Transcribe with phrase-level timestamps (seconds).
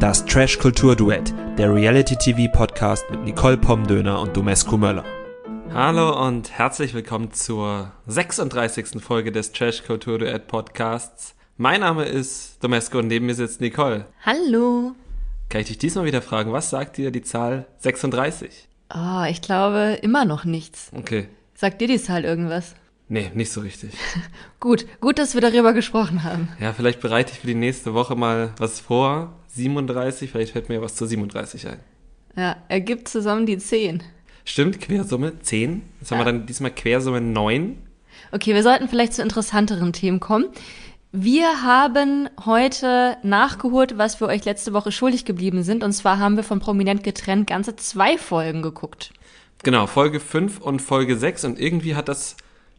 [0.00, 5.04] Das Trash Kultur Duett, der Reality TV Podcast mit Nicole Pomdöner und Domescu Möller.
[5.74, 9.02] Hallo und herzlich willkommen zur 36.
[9.02, 11.34] Folge des Trash Kultur Duett Podcasts.
[11.56, 14.06] Mein Name ist Domescu und neben mir sitzt Nicole.
[14.24, 14.92] Hallo.
[15.48, 18.68] Kann ich dich diesmal wieder fragen, was sagt dir die Zahl 36?
[18.94, 20.92] Oh, ich glaube immer noch nichts.
[20.96, 21.26] Okay.
[21.54, 22.76] Sagt dir die Zahl irgendwas?
[23.08, 23.94] Nee, nicht so richtig.
[24.60, 26.50] gut, gut, dass wir darüber gesprochen haben.
[26.60, 29.34] Ja, vielleicht bereite ich für die nächste Woche mal was vor.
[29.58, 31.80] 37, vielleicht fällt mir was zu 37 ein.
[32.36, 34.02] Ja, ergibt zusammen die 10.
[34.44, 35.82] Stimmt, Quersumme 10.
[36.00, 36.16] Jetzt ja.
[36.16, 37.76] haben wir dann diesmal Quersumme 9.
[38.32, 40.46] Okay, wir sollten vielleicht zu interessanteren Themen kommen.
[41.10, 45.82] Wir haben heute nachgeholt, was wir euch letzte Woche schuldig geblieben sind.
[45.82, 49.12] Und zwar haben wir von Prominent getrennt ganze zwei Folgen geguckt.
[49.64, 51.44] Genau, Folge 5 und Folge 6.
[51.44, 52.36] Und irgendwie hat das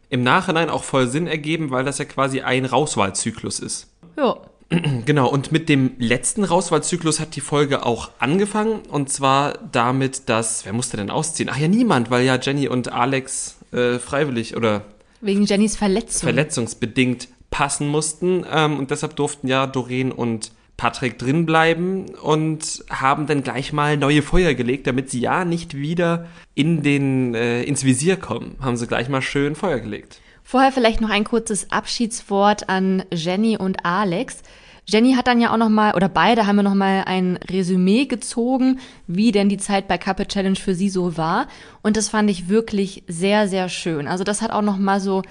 [0.09, 3.87] im Nachhinein auch voll Sinn ergeben, weil das ja quasi ein Rauswahlzyklus ist.
[4.17, 4.37] Ja.
[5.05, 8.81] Genau, und mit dem letzten Rauswahlzyklus hat die Folge auch angefangen.
[8.89, 11.49] Und zwar damit, dass, wer musste denn ausziehen?
[11.51, 14.85] Ach ja, niemand, weil ja Jenny und Alex äh, freiwillig oder
[15.21, 16.21] wegen Jennys Verletzung.
[16.21, 18.45] Verletzungsbedingt passen mussten.
[18.49, 24.21] Ähm, und deshalb durften ja Doreen und Patrick drinbleiben und haben dann gleich mal neue
[24.21, 28.55] Feuer gelegt, damit sie ja nicht wieder in den, äh, ins Visier kommen.
[28.61, 30.21] Haben sie gleich mal schön Feuer gelegt.
[30.43, 34.41] Vorher vielleicht noch ein kurzes Abschiedswort an Jenny und Alex.
[34.89, 38.05] Jenny hat dann ja auch noch mal oder beide haben ja noch mal ein Resümee
[38.05, 41.47] gezogen, wie denn die Zeit bei Cup Challenge für sie so war
[41.81, 44.07] und das fand ich wirklich sehr sehr schön.
[44.07, 45.21] Also das hat auch noch mal so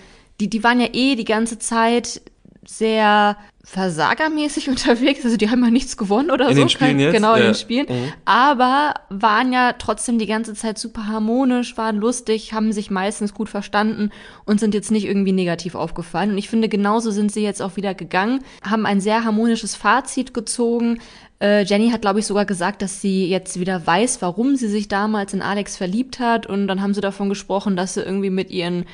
[0.41, 2.23] die die waren ja eh die ganze Zeit
[2.67, 3.37] sehr
[3.71, 5.25] versagermäßig unterwegs.
[5.25, 6.63] Also die haben ja nichts gewonnen oder in so.
[6.63, 7.13] Den Spielen jetzt?
[7.13, 7.47] Genau, in ja.
[7.49, 7.87] den Spielen.
[7.89, 8.13] Mhm.
[8.25, 13.51] Aber waren ja trotzdem die ganze Zeit super harmonisch, waren lustig, haben sich meistens gut
[13.51, 14.11] verstanden
[14.47, 16.31] und sind jetzt nicht irgendwie negativ aufgefallen.
[16.31, 20.33] Und ich finde, genauso sind sie jetzt auch wieder gegangen, haben ein sehr harmonisches Fazit
[20.33, 21.01] gezogen.
[21.41, 24.89] Äh, Jenny hat, glaube ich, sogar gesagt, dass sie jetzt wieder weiß, warum sie sich
[24.89, 26.47] damals in Alex verliebt hat.
[26.47, 28.87] Und dann haben sie davon gesprochen, dass sie irgendwie mit ihren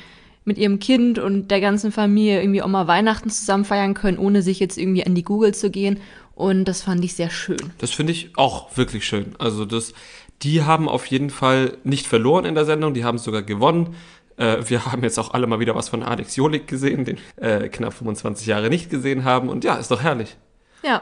[0.45, 4.41] mit ihrem Kind und der ganzen Familie irgendwie auch mal Weihnachten zusammen feiern können, ohne
[4.41, 5.99] sich jetzt irgendwie an die Google zu gehen.
[6.35, 7.57] Und das fand ich sehr schön.
[7.79, 9.35] Das finde ich auch wirklich schön.
[9.39, 9.93] Also das,
[10.43, 13.95] die haben auf jeden Fall nicht verloren in der Sendung, die haben sogar gewonnen.
[14.37, 17.67] Äh, wir haben jetzt auch alle mal wieder was von Alex Jolik gesehen, den äh,
[17.69, 19.49] knapp 25 Jahre nicht gesehen haben.
[19.49, 20.37] Und ja, ist doch herrlich.
[20.83, 21.01] Ja.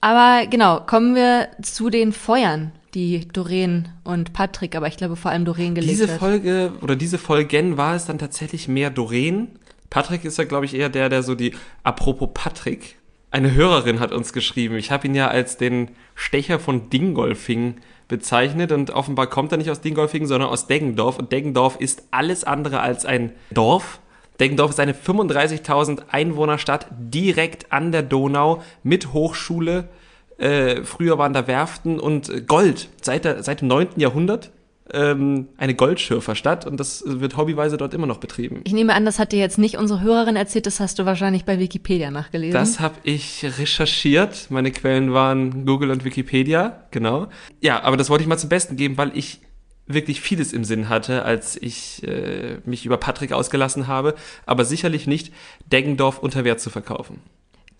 [0.00, 5.30] Aber genau, kommen wir zu den Feuern die Doreen und Patrick, aber ich glaube vor
[5.30, 6.18] allem Doreen gelegt diese hat.
[6.18, 9.48] Folge oder diese Folgen war es dann tatsächlich mehr Doreen.
[9.90, 12.96] Patrick ist ja, glaube ich, eher der, der so die, apropos Patrick,
[13.30, 14.76] eine Hörerin hat uns geschrieben.
[14.76, 17.76] Ich habe ihn ja als den Stecher von Dingolfing
[18.08, 22.44] bezeichnet und offenbar kommt er nicht aus Dingolfing, sondern aus Deggendorf und Deggendorf ist alles
[22.44, 24.00] andere als ein Dorf.
[24.40, 29.90] Deggendorf ist eine 35.000 Einwohnerstadt direkt an der Donau mit Hochschule,
[30.38, 32.88] äh, früher waren da Werften und Gold.
[33.00, 33.88] Seit, der, seit dem 9.
[33.96, 34.50] Jahrhundert
[34.92, 38.60] ähm, eine Goldschürferstadt und das wird hobbyweise dort immer noch betrieben.
[38.64, 41.44] Ich nehme an, das hat dir jetzt nicht unsere Hörerin erzählt, das hast du wahrscheinlich
[41.44, 42.52] bei Wikipedia nachgelesen.
[42.52, 44.46] Das habe ich recherchiert.
[44.50, 47.28] Meine Quellen waren Google und Wikipedia, genau.
[47.60, 49.40] Ja, aber das wollte ich mal zum Besten geben, weil ich
[49.88, 54.14] wirklich vieles im Sinn hatte, als ich äh, mich über Patrick ausgelassen habe,
[54.44, 55.32] aber sicherlich nicht
[55.70, 57.20] Deggendorf unter Wert zu verkaufen.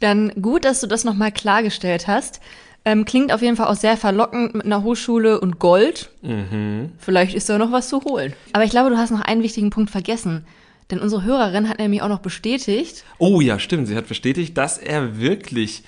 [0.01, 2.41] Dann gut, dass du das nochmal klargestellt hast.
[2.85, 6.11] Ähm, klingt auf jeden Fall auch sehr verlockend mit einer Hochschule und Gold.
[6.23, 6.93] Mhm.
[6.99, 8.33] Vielleicht ist da noch was zu holen.
[8.53, 10.47] Aber ich glaube, du hast noch einen wichtigen Punkt vergessen.
[10.91, 13.05] Denn unsere Hörerin hat nämlich auch noch bestätigt.
[13.19, 13.89] Oh ja, stimmt.
[13.89, 15.83] Sie hat bestätigt, dass er wirklich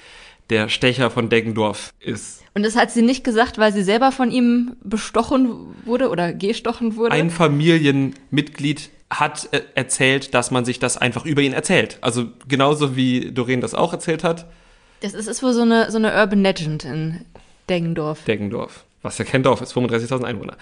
[0.51, 2.43] der Stecher von Deggendorf ist.
[2.55, 5.53] Und das hat sie nicht gesagt, weil sie selber von ihm bestochen
[5.85, 7.13] wurde oder gestochen wurde?
[7.13, 11.99] Ein Familienmitglied hat äh, erzählt, dass man sich das einfach über ihn erzählt.
[12.01, 14.47] Also genauso wie Doreen das auch erzählt hat.
[15.01, 17.25] Das ist, ist wohl so eine, so eine Urban Legend in
[17.69, 18.25] Deggendorf.
[18.25, 18.85] Deggendorf.
[19.03, 20.57] Was ja kein Dorf ist, 35.000 Einwohner.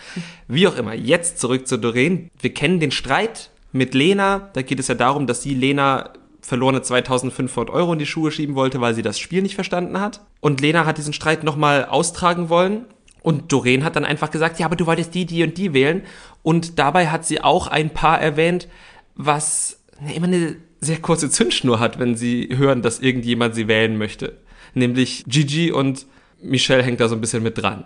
[0.47, 2.31] Wie auch immer, jetzt zurück zu Doreen.
[2.39, 4.51] Wir kennen den Streit mit Lena.
[4.53, 6.11] Da geht es ja darum, dass sie Lena
[6.43, 10.21] verlorene 2500 Euro in die Schuhe schieben wollte, weil sie das Spiel nicht verstanden hat.
[10.41, 12.84] Und Lena hat diesen Streit nochmal austragen wollen
[13.27, 16.03] und Doreen hat dann einfach gesagt, ja, aber du wolltest die, die und die wählen.
[16.45, 18.69] Und dabei hat sie auch ein Paar erwähnt,
[19.17, 19.81] was
[20.15, 24.37] immer eine sehr kurze Zündschnur hat, wenn sie hören, dass irgendjemand sie wählen möchte.
[24.75, 26.07] Nämlich Gigi und
[26.41, 27.83] Michelle hängt da so ein bisschen mit dran.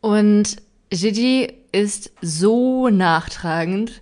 [0.00, 0.58] Und
[0.90, 4.00] Gigi ist so nachtragend.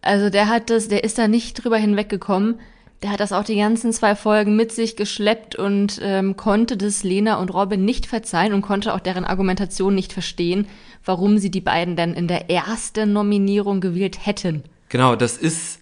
[0.00, 2.58] Also der hat das, der ist da nicht drüber hinweggekommen
[3.02, 7.02] der hat das auch die ganzen zwei Folgen mit sich geschleppt und ähm, konnte das
[7.02, 10.66] Lena und Robin nicht verzeihen und konnte auch deren Argumentation nicht verstehen,
[11.04, 14.64] warum sie die beiden denn in der ersten Nominierung gewählt hätten.
[14.90, 15.80] Genau, das ist,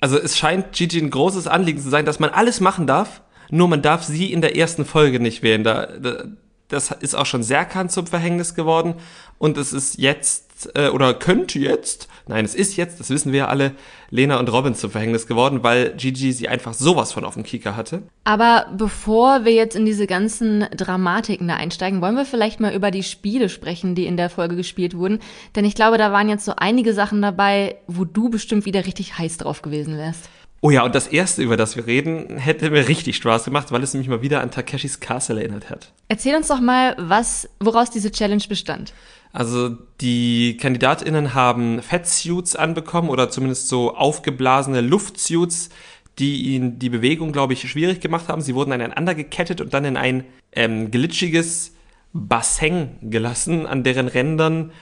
[0.00, 3.66] also es scheint Gigi ein großes Anliegen zu sein, dass man alles machen darf, nur
[3.66, 5.64] man darf sie in der ersten Folge nicht wählen.
[5.64, 6.24] Da, da
[6.70, 8.94] das ist auch schon Serkan zum Verhängnis geworden
[9.38, 13.40] und es ist jetzt äh, oder könnte jetzt, nein, es ist jetzt, das wissen wir
[13.40, 13.72] ja alle,
[14.10, 17.76] Lena und Robin zum Verhängnis geworden, weil Gigi sie einfach sowas von auf dem Kieker
[17.76, 18.02] hatte.
[18.24, 22.90] Aber bevor wir jetzt in diese ganzen Dramatiken da einsteigen, wollen wir vielleicht mal über
[22.90, 25.20] die Spiele sprechen, die in der Folge gespielt wurden.
[25.54, 29.16] Denn ich glaube, da waren jetzt so einige Sachen dabei, wo du bestimmt wieder richtig
[29.16, 30.28] heiß drauf gewesen wärst.
[30.62, 33.82] Oh ja, und das erste, über das wir reden, hätte mir richtig Spaß gemacht, weil
[33.82, 35.92] es nämlich mal wieder an Takeshis Castle erinnert hat.
[36.08, 38.92] Erzähl uns doch mal, was, woraus diese Challenge bestand.
[39.32, 39.70] Also
[40.00, 45.70] die KandidatInnen haben Fettsuits anbekommen oder zumindest so aufgeblasene Luftsuits,
[46.18, 48.42] die ihnen die Bewegung, glaube ich, schwierig gemacht haben.
[48.42, 51.72] Sie wurden aneinander gekettet und dann in ein ähm, glitschiges
[52.12, 54.72] Bassin gelassen, an deren Rändern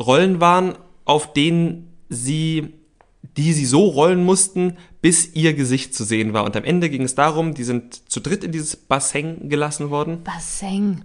[0.00, 0.74] Rollen waren,
[1.04, 2.74] auf denen sie
[3.22, 6.44] die sie so rollen mussten, bis ihr Gesicht zu sehen war.
[6.44, 10.22] Und am Ende ging es darum, die sind zu dritt in dieses Bassin gelassen worden.
[10.24, 11.04] Bassin.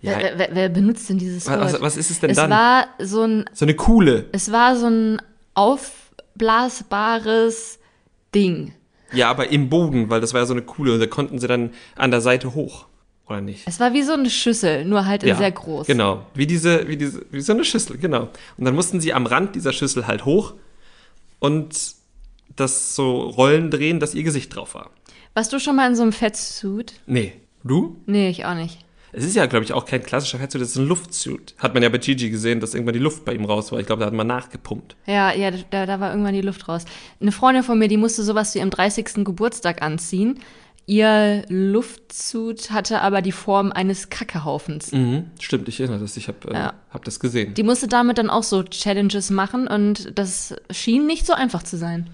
[0.00, 0.18] Ja.
[0.18, 1.60] Wer, wer, wer benutzt denn dieses Wort?
[1.60, 2.50] Was, was ist es denn es dann?
[2.50, 4.26] war so ein, so eine coole.
[4.32, 5.22] es war so ein
[5.54, 7.78] aufblasbares
[8.34, 8.74] Ding.
[9.12, 10.92] Ja, aber im Boden, weil das war ja so eine coole.
[10.94, 12.86] Und da konnten sie dann an der Seite hoch.
[13.26, 13.62] Oder nicht?
[13.66, 15.86] Es war wie so eine Schüssel, nur halt Ja, sehr groß.
[15.86, 16.26] Genau.
[16.34, 18.28] Wie diese, wie diese, wie so eine Schüssel, genau.
[18.58, 20.52] Und dann mussten sie am Rand dieser Schüssel halt hoch
[21.44, 21.94] und
[22.56, 24.90] das so Rollen drehen, dass ihr Gesicht drauf war.
[25.34, 26.94] Warst du schon mal in so einem Fettsuit?
[27.06, 27.34] Nee.
[27.62, 27.96] Du?
[28.06, 28.78] Nee, ich auch nicht.
[29.12, 31.54] Es ist ja, glaube ich, auch kein klassischer Fettsuit, das ist ein Luftsuit.
[31.58, 33.78] Hat man ja bei Gigi gesehen, dass irgendwann die Luft bei ihm raus war.
[33.78, 34.96] Ich glaube, da hat man nachgepumpt.
[35.06, 36.86] Ja, ja, da, da war irgendwann die Luft raus.
[37.20, 39.24] Eine Freundin von mir, die musste sowas zu ihrem 30.
[39.24, 40.40] Geburtstag anziehen.
[40.86, 44.92] Ihr Luftsuit hatte aber die Form eines Kackehaufens.
[44.92, 45.30] Mhm.
[45.40, 46.16] Stimmt, ich erinnere das.
[46.16, 46.74] Ich habe äh, Ja.
[46.90, 47.54] hab das gesehen.
[47.54, 51.78] Die musste damit dann auch so Challenges machen und das schien nicht so einfach zu
[51.78, 52.10] sein.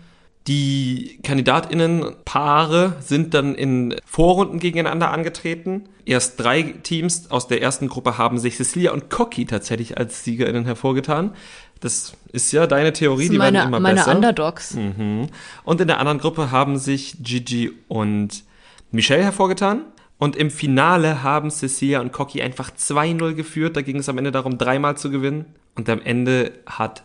[0.46, 5.84] Die KandidatInnen-Paare sind dann in Vorrunden gegeneinander angetreten.
[6.06, 10.64] Erst drei Teams aus der ersten Gruppe haben sich Cecilia und Cocky tatsächlich als SiegerInnen
[10.64, 11.34] hervorgetan.
[11.80, 14.14] Das ist ja deine Theorie, die sind werden meine, immer meine besser.
[14.14, 14.74] Underdogs.
[14.74, 15.26] Mhm.
[15.64, 18.44] Und in der anderen Gruppe haben sich Gigi und
[18.90, 19.84] Michelle hervorgetan.
[20.18, 23.74] Und im Finale haben Cecilia und Cocky einfach 2-0 geführt.
[23.76, 25.46] Da ging es am Ende darum, dreimal zu gewinnen.
[25.76, 27.04] Und am Ende hat,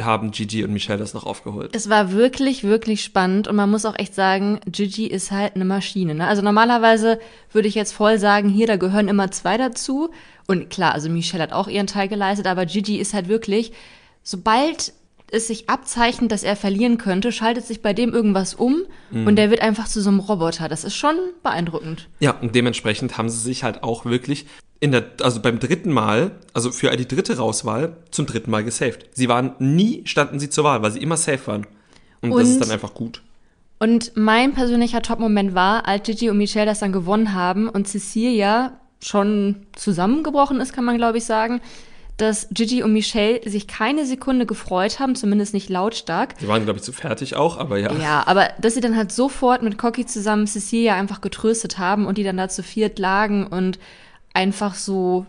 [0.00, 1.74] haben Gigi und Michelle das noch aufgeholt.
[1.74, 5.64] Es war wirklich, wirklich spannend und man muss auch echt sagen, Gigi ist halt eine
[5.64, 6.14] Maschine.
[6.14, 6.28] Ne?
[6.28, 7.18] Also normalerweise
[7.50, 10.10] würde ich jetzt voll sagen, hier, da gehören immer zwei dazu.
[10.46, 13.72] Und klar, also Michelle hat auch ihren Teil geleistet, aber Gigi ist halt wirklich,
[14.22, 14.92] sobald
[15.34, 18.82] es sich abzeichnet, dass er verlieren könnte, schaltet sich bei dem irgendwas um
[19.12, 20.68] und der wird einfach zu so einem Roboter.
[20.68, 22.08] Das ist schon beeindruckend.
[22.20, 24.46] Ja, und dementsprechend haben sie sich halt auch wirklich
[24.80, 29.06] in der, also beim dritten Mal, also für die dritte Rauswahl, zum dritten Mal gesaved.
[29.12, 31.66] Sie waren nie, standen sie zur Wahl, weil sie immer safe waren.
[32.20, 33.22] Und, das Und- ist dann einfach gut.
[33.78, 38.72] Und mein persönlicher Top-Moment war, als Gigi und Michelle das dann gewonnen haben und Cecilia
[39.02, 41.60] schon zusammengebrochen ist, kann man glaube ich sagen,
[42.16, 46.34] dass Gigi und Michelle sich keine Sekunde gefreut haben, zumindest nicht lautstark.
[46.38, 47.92] Sie waren, glaube ich, zu fertig auch, aber ja.
[47.94, 52.18] Ja, aber dass sie dann halt sofort mit Cocky zusammen Cecilia einfach getröstet haben und
[52.18, 53.78] die dann da zu viert lagen und
[54.32, 55.26] einfach so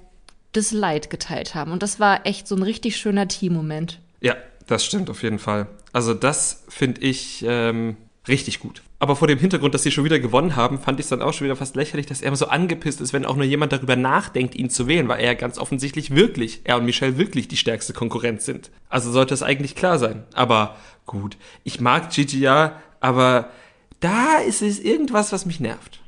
[0.52, 1.72] das Leid geteilt haben.
[1.72, 4.00] Und das war echt so ein richtig schöner Teammoment.
[4.22, 4.36] Ja,
[4.68, 5.68] das stimmt auf jeden Fall.
[5.92, 7.98] Also das finde ich ähm,
[8.28, 8.82] richtig gut.
[9.06, 11.32] Aber vor dem Hintergrund, dass sie schon wieder gewonnen haben, fand ich es dann auch
[11.32, 13.96] schon wieder fast lächerlich, dass er immer so angepisst ist, wenn auch nur jemand darüber
[13.96, 17.94] nachdenkt, ihn zu wählen, weil er ganz offensichtlich wirklich, er und Michelle wirklich die stärkste
[17.94, 18.72] Konkurrenz sind.
[18.90, 20.24] Also sollte es eigentlich klar sein.
[20.34, 23.52] Aber gut, ich mag Gigi ja, aber
[24.00, 26.02] da ist es irgendwas, was mich nervt.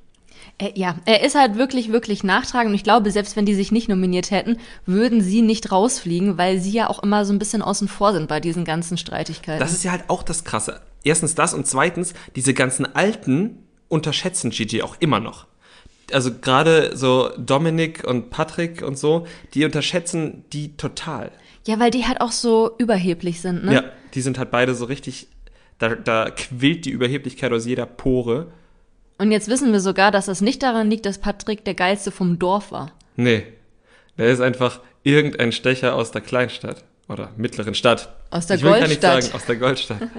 [0.57, 2.71] Er, ja, er ist halt wirklich, wirklich nachtragend.
[2.71, 6.59] Und ich glaube, selbst wenn die sich nicht nominiert hätten, würden sie nicht rausfliegen, weil
[6.59, 9.59] sie ja auch immer so ein bisschen außen vor sind bei diesen ganzen Streitigkeiten.
[9.59, 10.81] Das ist ja halt auch das Krasse.
[11.07, 15.47] Erstens das und zweitens, diese ganzen Alten unterschätzen Gigi auch immer noch.
[16.11, 21.31] Also gerade so Dominik und Patrick und so, die unterschätzen die total.
[21.65, 23.73] ja, weil die halt auch so überheblich sind, ne?
[23.73, 23.83] Ja,
[24.13, 25.27] die sind halt beide so richtig,
[25.79, 28.47] da, da quillt die Überheblichkeit aus jeder Pore.
[29.17, 32.39] Und jetzt wissen wir sogar, dass das nicht daran liegt, dass Patrick der Geilste vom
[32.39, 32.91] Dorf war.
[33.15, 33.43] Nee,
[34.17, 38.13] der ist einfach irgendein Stecher aus der Kleinstadt oder mittleren Stadt.
[38.29, 39.23] Aus der ich will gar nicht Goldstadt.
[39.23, 40.01] sagen, aus der Goldstadt.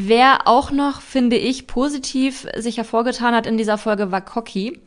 [0.00, 4.80] Wer auch noch, finde ich, positiv sich hervorgetan hat in dieser Folge, war Cocky.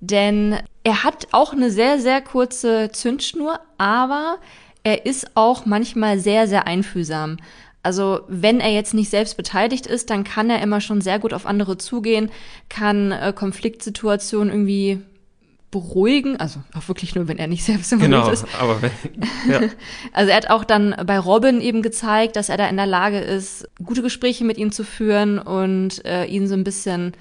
[0.00, 4.38] Denn er hat auch eine sehr, sehr kurze Zündschnur, aber
[4.82, 7.36] er ist auch manchmal sehr, sehr einfühlsam.
[7.84, 11.34] Also wenn er jetzt nicht selbst beteiligt ist, dann kann er immer schon sehr gut
[11.34, 12.28] auf andere zugehen,
[12.68, 15.02] kann äh, Konfliktsituationen irgendwie
[15.70, 18.46] beruhigen, also auch wirklich nur, wenn er nicht selbst involviert genau, ist.
[18.58, 18.90] aber wenn,
[19.48, 19.60] ja.
[20.12, 23.18] Also er hat auch dann bei Robin eben gezeigt, dass er da in der Lage
[23.18, 27.12] ist, gute Gespräche mit ihm zu führen und äh, ihn so ein bisschen,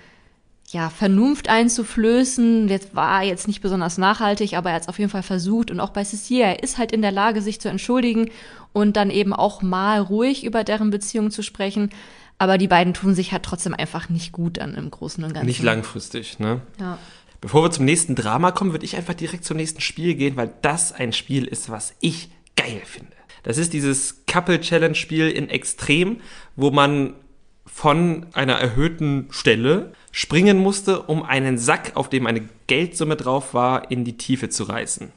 [0.69, 2.67] ja, Vernunft einzuflößen.
[2.67, 5.71] Jetzt war er jetzt nicht besonders nachhaltig, aber er hat es auf jeden Fall versucht.
[5.71, 8.29] Und auch bei Cecilia, er ist halt in der Lage, sich zu entschuldigen
[8.73, 11.89] und dann eben auch mal ruhig über deren Beziehung zu sprechen.
[12.37, 15.47] Aber die beiden tun sich halt trotzdem einfach nicht gut dann im Großen und Ganzen.
[15.47, 16.61] Nicht langfristig, ne?
[16.79, 16.97] Ja.
[17.41, 20.51] Bevor wir zum nächsten Drama kommen, würde ich einfach direkt zum nächsten Spiel gehen, weil
[20.61, 23.13] das ein Spiel ist, was ich geil finde.
[23.43, 26.19] Das ist dieses Couple Challenge Spiel in Extrem,
[26.55, 27.13] wo man
[27.65, 33.91] von einer erhöhten Stelle springen musste, um einen Sack, auf dem eine Geldsumme drauf war,
[33.91, 35.11] in die Tiefe zu reißen.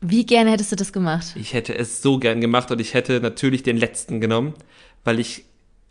[0.00, 1.34] Wie gerne hättest du das gemacht?
[1.36, 4.54] Ich hätte es so gern gemacht und ich hätte natürlich den letzten genommen,
[5.04, 5.44] weil ich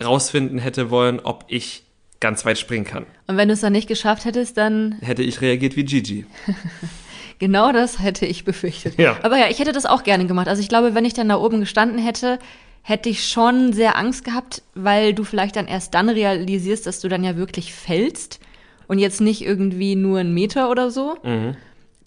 [0.03, 1.84] rausfinden hätte wollen, ob ich
[2.19, 3.05] ganz weit springen kann.
[3.27, 6.25] Und wenn du es dann nicht geschafft hättest, dann Hätte ich reagiert wie Gigi.
[7.39, 8.97] genau das hätte ich befürchtet.
[8.97, 9.17] Ja.
[9.23, 10.47] Aber ja, ich hätte das auch gerne gemacht.
[10.47, 12.39] Also ich glaube, wenn ich dann da oben gestanden hätte,
[12.81, 17.09] hätte ich schon sehr Angst gehabt, weil du vielleicht dann erst dann realisierst, dass du
[17.09, 18.39] dann ja wirklich fällst
[18.87, 21.17] und jetzt nicht irgendwie nur einen Meter oder so.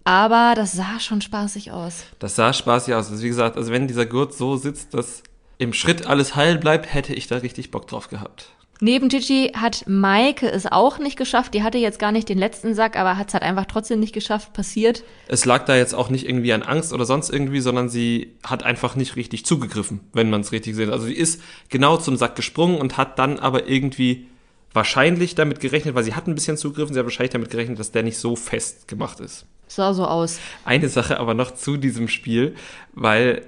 [0.04, 2.04] Aber das sah schon spaßig aus.
[2.18, 3.10] Das sah spaßig aus.
[3.10, 5.22] Also wie gesagt, also wenn dieser Gurt so sitzt, dass
[5.58, 8.52] im Schritt alles heil bleibt, hätte ich da richtig Bock drauf gehabt.
[8.80, 11.54] Neben Gigi hat Maike es auch nicht geschafft.
[11.54, 14.12] Die hatte jetzt gar nicht den letzten Sack, aber hat es halt einfach trotzdem nicht
[14.12, 14.52] geschafft.
[14.52, 15.02] Passiert.
[15.26, 18.62] Es lag da jetzt auch nicht irgendwie an Angst oder sonst irgendwie, sondern sie hat
[18.62, 20.90] einfach nicht richtig zugegriffen, wenn man es richtig sieht.
[20.90, 24.28] Also sie ist genau zum Sack gesprungen und hat dann aber irgendwie
[24.72, 27.90] wahrscheinlich damit gerechnet, weil sie hat ein bisschen zugegriffen, sie hat wahrscheinlich damit gerechnet, dass
[27.90, 29.46] der nicht so fest gemacht ist.
[29.66, 30.38] Sah so aus.
[30.64, 32.54] Eine Sache aber noch zu diesem Spiel,
[32.92, 33.42] weil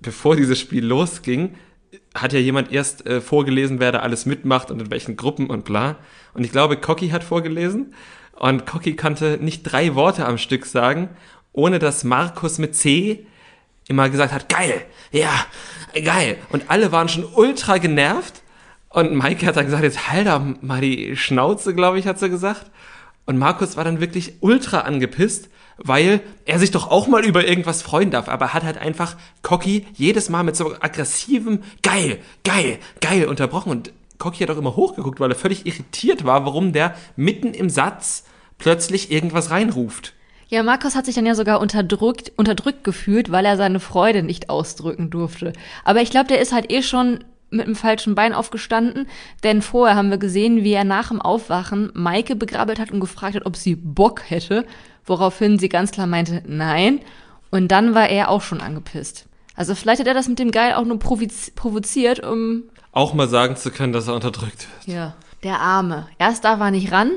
[0.00, 1.54] bevor dieses Spiel losging,
[2.14, 5.64] hat ja jemand erst äh, vorgelesen, wer da alles mitmacht und in welchen Gruppen und
[5.64, 5.96] bla.
[6.32, 7.94] Und ich glaube, Cocky hat vorgelesen
[8.32, 11.08] und Cocky konnte nicht drei Worte am Stück sagen,
[11.52, 13.26] ohne dass Markus mit C
[13.88, 14.82] immer gesagt hat, geil,
[15.12, 15.46] ja,
[16.04, 16.38] geil.
[16.50, 18.42] Und alle waren schon ultra genervt.
[18.88, 22.30] Und Maike hat dann gesagt, jetzt halt doch mal die Schnauze, glaube ich, hat sie
[22.30, 22.70] gesagt.
[23.26, 27.82] Und Markus war dann wirklich ultra angepisst, weil er sich doch auch mal über irgendwas
[27.82, 28.28] freuen darf.
[28.28, 33.70] Aber er hat halt einfach Cocky jedes Mal mit so aggressivem geil, geil, geil unterbrochen.
[33.70, 37.70] Und Cocky hat auch immer hochgeguckt, weil er völlig irritiert war, warum der mitten im
[37.70, 38.24] Satz
[38.58, 40.14] plötzlich irgendwas reinruft.
[40.48, 44.50] Ja, Markus hat sich dann ja sogar unterdrückt, unterdrückt gefühlt, weil er seine Freude nicht
[44.50, 45.52] ausdrücken durfte.
[45.84, 49.06] Aber ich glaube, der ist halt eh schon mit dem falschen Bein aufgestanden,
[49.42, 53.36] denn vorher haben wir gesehen, wie er nach dem Aufwachen Maike begrabbelt hat und gefragt
[53.36, 54.66] hat, ob sie Bock hätte,
[55.06, 57.00] woraufhin sie ganz klar meinte, nein.
[57.50, 59.26] Und dann war er auch schon angepisst.
[59.56, 63.28] Also vielleicht hat er das mit dem Geil auch nur provoz provoziert, um Auch mal
[63.28, 64.96] sagen zu können, dass er unterdrückt wird.
[64.96, 66.08] ja, der Arme.
[66.18, 67.10] Erst darf er nicht ran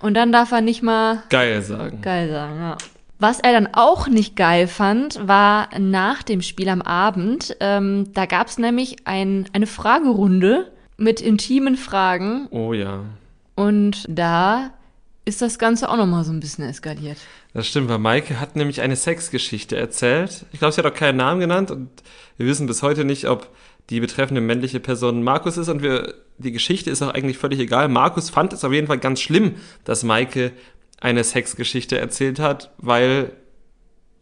[0.00, 2.00] und dann darf er nicht mal Geil sagen.
[2.02, 2.76] geil sagen, ja.
[3.18, 7.56] Was er dann auch nicht geil fand, war nach dem Spiel am Abend.
[7.60, 13.00] Ähm, da gab es nämlich ein, eine Fragerunde mit intimen Fragen Oh ja.
[13.56, 14.70] und da
[15.24, 17.18] ist das Ganze auch nochmal so ein bisschen eskaliert.
[17.52, 20.44] Das stimmt, weil Maike hat nämlich eine Sexgeschichte erzählt.
[20.52, 21.88] Ich glaube, sie hat auch keinen Namen genannt und
[22.36, 23.48] wir wissen bis heute nicht, ob
[23.90, 27.88] die betreffende männliche Person Markus ist und wir, die Geschichte ist auch eigentlich völlig egal.
[27.88, 30.52] Markus fand es auf jeden Fall ganz schlimm, dass Maike
[31.00, 33.32] eine Sexgeschichte erzählt hat, weil,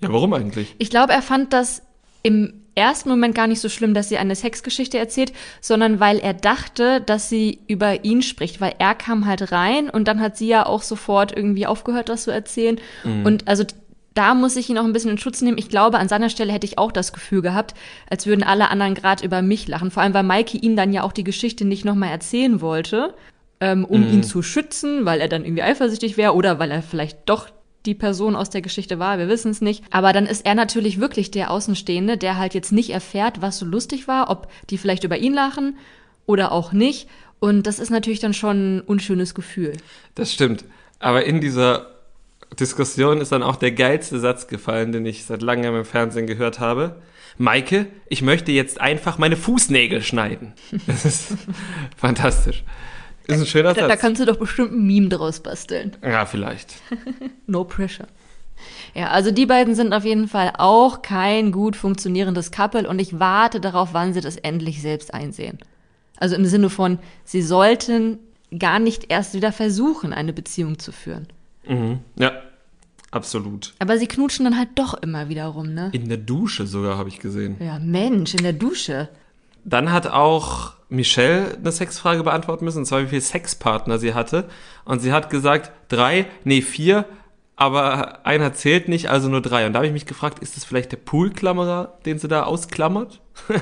[0.01, 0.75] ja, warum eigentlich?
[0.79, 1.83] Ich glaube, er fand das
[2.23, 6.35] im ersten Moment gar nicht so schlimm, dass sie eine Sexgeschichte erzählt, sondern weil er
[6.35, 10.49] dachte, dass sie über ihn spricht, weil er kam halt rein und dann hat sie
[10.49, 12.81] ja auch sofort irgendwie aufgehört, das zu erzählen.
[13.25, 13.65] Und also
[14.15, 15.59] da muss ich ihn auch ein bisschen in Schutz nehmen.
[15.59, 17.75] Ich glaube, an seiner Stelle hätte ich auch das Gefühl gehabt,
[18.09, 19.91] als würden alle anderen gerade über mich lachen.
[19.91, 23.15] Vor allem, weil Maike ihm dann ja auch die Geschichte nicht nochmal erzählen wollte,
[23.61, 27.21] ähm, um ihn zu schützen, weil er dann irgendwie eifersüchtig wäre oder weil er vielleicht
[27.27, 27.49] doch
[27.87, 29.85] die Person aus der Geschichte war, wir wissen es nicht.
[29.91, 33.67] Aber dann ist er natürlich wirklich der Außenstehende, der halt jetzt nicht erfährt, was so
[33.67, 35.77] lustig war, ob die vielleicht über ihn lachen
[36.27, 37.09] oder auch nicht.
[37.41, 39.73] Und das ist natürlich dann schon ein unschönes Gefühl.
[40.15, 40.65] Das stimmt.
[41.01, 41.89] Aber in dieser
[42.59, 46.61] Diskussion ist dann auch der geilste Satz gefallen, den ich seit langem im Fernsehen gehört
[46.61, 46.97] habe.
[47.39, 50.53] Maike, ich möchte jetzt einfach meine Fußnägel schneiden.
[50.87, 51.37] Das ist
[51.97, 52.63] fantastisch.
[53.35, 54.01] Ist ein schöner Da, da Satz.
[54.01, 55.97] kannst du doch bestimmt ein Meme draus basteln.
[56.03, 56.75] Ja, vielleicht.
[57.47, 58.07] No pressure.
[58.95, 63.19] Ja, also die beiden sind auf jeden Fall auch kein gut funktionierendes Couple und ich
[63.19, 65.59] warte darauf, wann sie das endlich selbst einsehen.
[66.19, 68.19] Also im Sinne von, sie sollten
[68.57, 71.27] gar nicht erst wieder versuchen, eine Beziehung zu führen.
[71.67, 71.99] Mhm.
[72.19, 72.33] Ja,
[73.11, 73.73] absolut.
[73.79, 75.89] Aber sie knutschen dann halt doch immer wieder rum, ne?
[75.93, 77.57] In der Dusche sogar habe ich gesehen.
[77.61, 79.09] Ja, Mensch, in der Dusche.
[79.65, 84.49] Dann hat auch Michelle eine Sexfrage beantworten müssen, und zwar wie viele Sexpartner sie hatte.
[84.85, 87.05] Und sie hat gesagt, drei, nee, vier,
[87.57, 89.67] aber einer zählt nicht, also nur drei.
[89.67, 93.21] Und da habe ich mich gefragt, ist das vielleicht der Poolklammerer, den sie da ausklammert?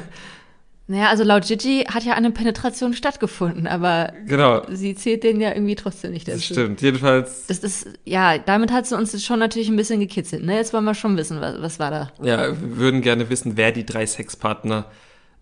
[0.87, 4.62] Naja, also laut Gigi hat ja eine Penetration stattgefunden, aber Genau.
[4.68, 6.54] sie zählt den ja irgendwie trotzdem nicht Das dazu.
[6.54, 6.82] stimmt.
[6.82, 10.56] Jedenfalls, Das ist, ja, damit hat sie uns jetzt schon natürlich ein bisschen gekitzelt, ne?
[10.56, 12.12] Jetzt wollen wir schon wissen, was, was war da.
[12.25, 14.87] ja, wir würden gerne wissen, wer die drei Sexpartner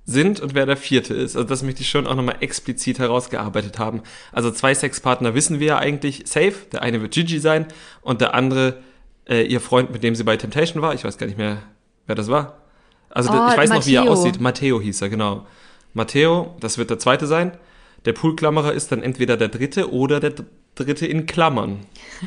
[0.09, 1.37] sind und wer der vierte ist.
[1.37, 4.03] Also das möchte ich schon auch nochmal explizit herausgearbeitet haben.
[4.33, 6.55] Also zwei Sexpartner wissen wir ja eigentlich safe.
[6.73, 7.67] Der eine wird Gigi sein
[8.01, 8.79] und der andere
[9.29, 10.95] äh, ihr Freund, mit dem sie bei Temptation war.
[10.95, 11.59] Ich weiß gar nicht mehr,
[12.07, 12.63] wer das war.
[13.11, 14.13] Also Oh, ich weiß noch, wie er Matteo.
[14.15, 14.41] aussieht.
[14.41, 15.47] Matteo hieß er, genau.
[15.93, 17.53] Matteo, das wird der zweite sein.
[18.07, 20.33] Der Poolklammerer ist dann entweder der dritte oder der
[20.75, 21.81] dritte in Klammern.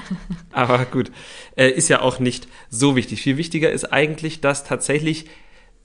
[0.52, 1.12] Aber gut,
[1.56, 3.24] äh, ist ja auch nicht so wichtig.
[3.24, 5.26] Viel wichtiger ist eigentlich, dass tatsächlich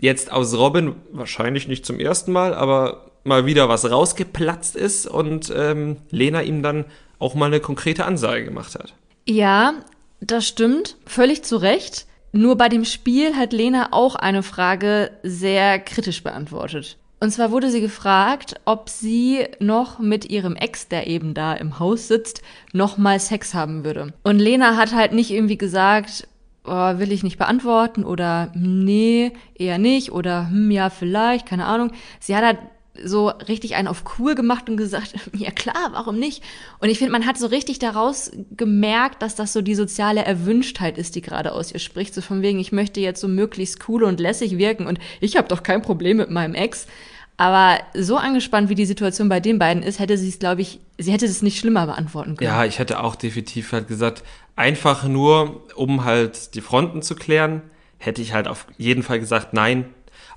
[0.01, 5.53] jetzt aus Robin, wahrscheinlich nicht zum ersten Mal, aber mal wieder was rausgeplatzt ist und
[5.55, 6.85] ähm, Lena ihm dann
[7.19, 8.95] auch mal eine konkrete Ansage gemacht hat.
[9.27, 9.75] Ja,
[10.21, 12.07] das stimmt, völlig zu Recht.
[12.33, 16.99] Nur bei dem Spiel hat Lena auch eine Frage sehr kritisch beantwortet.
[17.19, 21.79] Und zwar wurde sie gefragt, ob sie noch mit ihrem Ex, der eben da im
[21.79, 22.43] Haus sitzt,
[22.75, 24.13] noch mal Sex haben würde.
[24.23, 26.29] Und Lena hat halt nicht irgendwie gesagt,
[26.67, 31.93] oh, will ich nicht beantworten oder nee, eher nicht oder hm, ja, vielleicht, keine Ahnung.
[32.21, 32.59] Sie hat halt
[33.05, 36.43] so richtig einen auf cool gemacht und gesagt, ja klar, warum nicht?
[36.79, 40.99] Und ich finde, man hat so richtig daraus gemerkt, dass das so die soziale Erwünschtheit
[40.99, 42.15] ist, die gerade aus ihr spricht.
[42.15, 45.49] So von wegen, ich möchte jetzt so möglichst cool und lässig wirken und ich habe
[45.49, 46.87] doch kein Problem mit meinem Ex.
[47.39, 50.81] Aber so angespannt, wie die Situation bei den beiden ist, hätte sie es, glaube ich,
[50.97, 52.51] sie hätte es nicht schlimmer beantworten können.
[52.51, 54.23] Ja, ich hätte auch definitiv halt gesagt,
[54.57, 57.63] einfach nur, um halt die Fronten zu klären,
[57.99, 59.87] hätte ich halt auf jeden Fall gesagt, nein.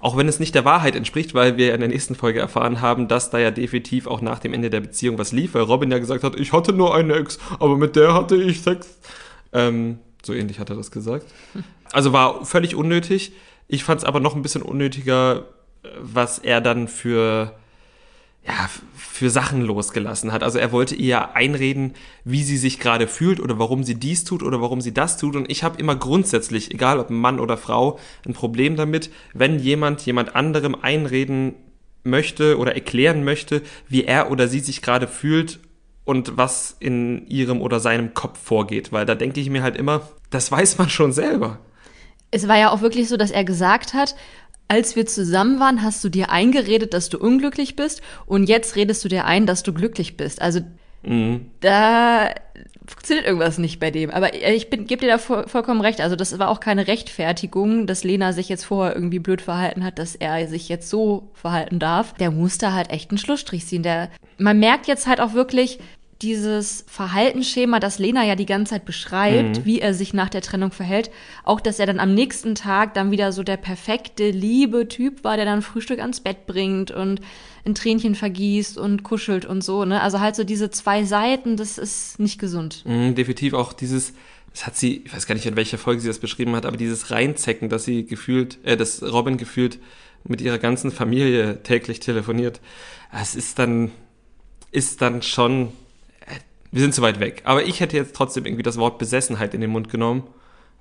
[0.01, 3.07] Auch wenn es nicht der Wahrheit entspricht, weil wir in der nächsten Folge erfahren haben,
[3.09, 5.99] dass da ja definitiv auch nach dem Ende der Beziehung was lief, weil Robin ja
[5.99, 8.97] gesagt hat, ich hatte nur eine Ex, aber mit der hatte ich Sex.
[9.51, 11.25] Ähm, so ähnlich hat er das gesagt.
[11.91, 13.31] Also war völlig unnötig.
[13.67, 15.45] Ich fand es aber noch ein bisschen unnötiger,
[15.99, 17.58] was er dann für
[18.45, 20.43] ja, für Sachen losgelassen hat.
[20.43, 21.93] Also er wollte ihr einreden,
[22.23, 25.35] wie sie sich gerade fühlt oder warum sie dies tut oder warum sie das tut.
[25.35, 30.01] Und ich habe immer grundsätzlich, egal ob Mann oder Frau, ein Problem damit, wenn jemand
[30.05, 31.55] jemand anderem einreden
[32.03, 35.59] möchte oder erklären möchte, wie er oder sie sich gerade fühlt
[36.05, 38.91] und was in ihrem oder seinem Kopf vorgeht.
[38.91, 41.59] Weil da denke ich mir halt immer, das weiß man schon selber.
[42.31, 44.15] Es war ja auch wirklich so, dass er gesagt hat,
[44.69, 49.03] als wir zusammen waren, hast du dir eingeredet, dass du unglücklich bist und jetzt redest
[49.03, 50.41] du dir ein, dass du glücklich bist.
[50.41, 50.61] Also
[51.01, 52.29] da
[52.85, 54.09] funktioniert irgendwas nicht bei dem.
[54.09, 56.01] Aber ich bin, gebe dir da voll, vollkommen recht.
[56.01, 59.99] Also das war auch keine Rechtfertigung, dass Lena sich jetzt vorher irgendwie blöd verhalten hat,
[59.99, 62.13] dass er sich jetzt so verhalten darf.
[62.15, 63.83] Der musste halt echt einen Schlussstrich ziehen.
[63.83, 65.79] Der, man merkt jetzt halt auch wirklich,
[66.21, 70.71] dieses Verhaltensschema, das Lena ja die ganze Zeit beschreibt, wie er sich nach der Trennung
[70.71, 71.11] verhält,
[71.45, 75.37] auch dass er dann am nächsten Tag dann wieder so der perfekte, liebe Typ war,
[75.37, 77.21] der dann Frühstück ans Bett bringt und
[77.65, 80.01] ein Tränchen vergießt und kuschelt und so, ne?
[80.01, 82.83] Also halt so diese zwei Seiten, das ist nicht gesund.
[82.85, 84.13] Mhm, definitiv auch dieses,
[84.51, 86.77] das hat sie, ich weiß gar nicht, in welcher Folge sie das beschrieben hat, aber
[86.77, 89.79] dieses Reinzecken, dass sie gefühlt, äh, dass Robin gefühlt
[90.25, 92.59] mit ihrer ganzen Familie täglich telefoniert.
[93.11, 93.91] Es ist dann,
[94.71, 95.69] ist dann schon,
[96.71, 97.41] wir sind zu weit weg.
[97.45, 100.23] Aber ich hätte jetzt trotzdem irgendwie das Wort Besessenheit in den Mund genommen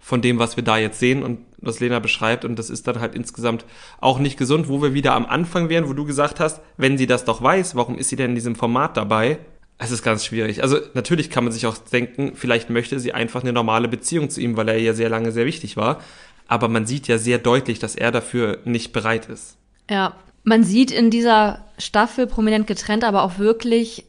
[0.01, 2.45] von dem, was wir da jetzt sehen und was Lena beschreibt.
[2.45, 3.65] Und das ist dann halt insgesamt
[4.01, 7.07] auch nicht gesund, wo wir wieder am Anfang wären, wo du gesagt hast, wenn sie
[7.07, 9.39] das doch weiß, warum ist sie denn in diesem Format dabei?
[9.79, 10.63] Es ist ganz schwierig.
[10.63, 14.41] Also natürlich kann man sich auch denken, vielleicht möchte sie einfach eine normale Beziehung zu
[14.41, 16.01] ihm, weil er ja sehr lange sehr wichtig war.
[16.49, 19.57] Aber man sieht ja sehr deutlich, dass er dafür nicht bereit ist.
[19.89, 24.05] Ja, man sieht in dieser Staffel prominent getrennt, aber auch wirklich,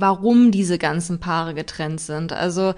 [0.00, 2.32] warum diese ganzen Paare getrennt sind.
[2.32, 2.74] Also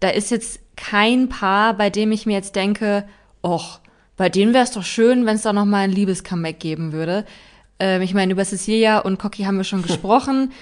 [0.00, 3.04] da ist jetzt kein Paar, bei dem ich mir jetzt denke,
[3.42, 3.80] och,
[4.16, 7.24] bei denen wäre es doch schön, wenn es da noch mal ein Liebes-Comeback geben würde.
[7.78, 10.52] Ähm, ich meine, über Cecilia und Cocky haben wir schon gesprochen.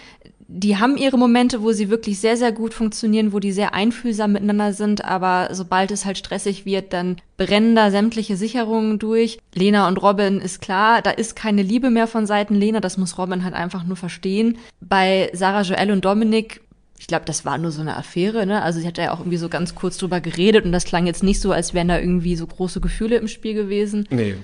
[0.52, 4.32] Die haben ihre Momente, wo sie wirklich sehr, sehr gut funktionieren, wo die sehr einfühlsam
[4.32, 9.38] miteinander sind, aber sobald es halt stressig wird, dann brennen da sämtliche Sicherungen durch.
[9.54, 13.16] Lena und Robin ist klar, da ist keine Liebe mehr von Seiten Lena, das muss
[13.16, 14.58] Robin halt einfach nur verstehen.
[14.80, 16.62] Bei Sarah Joel und Dominik
[17.00, 18.62] ich glaube, das war nur so eine Affäre, ne?
[18.62, 21.22] Also sie hat ja auch irgendwie so ganz kurz drüber geredet und das klang jetzt
[21.22, 24.06] nicht so, als wären da irgendwie so große Gefühle im Spiel gewesen.
[24.10, 24.34] Nee.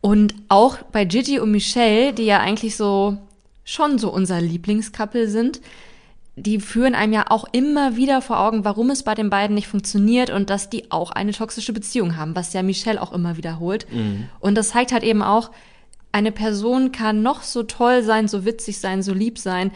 [0.00, 3.18] Und auch bei Gigi und Michelle, die ja eigentlich so
[3.64, 5.60] schon so unser Lieblingscouple sind,
[6.34, 9.68] die führen einem ja auch immer wieder vor Augen, warum es bei den beiden nicht
[9.68, 13.86] funktioniert und dass die auch eine toxische Beziehung haben, was ja Michelle auch immer wiederholt.
[14.40, 15.50] Und das zeigt halt eben auch,
[16.10, 19.72] eine Person kann noch so toll sein, so witzig sein, so lieb sein.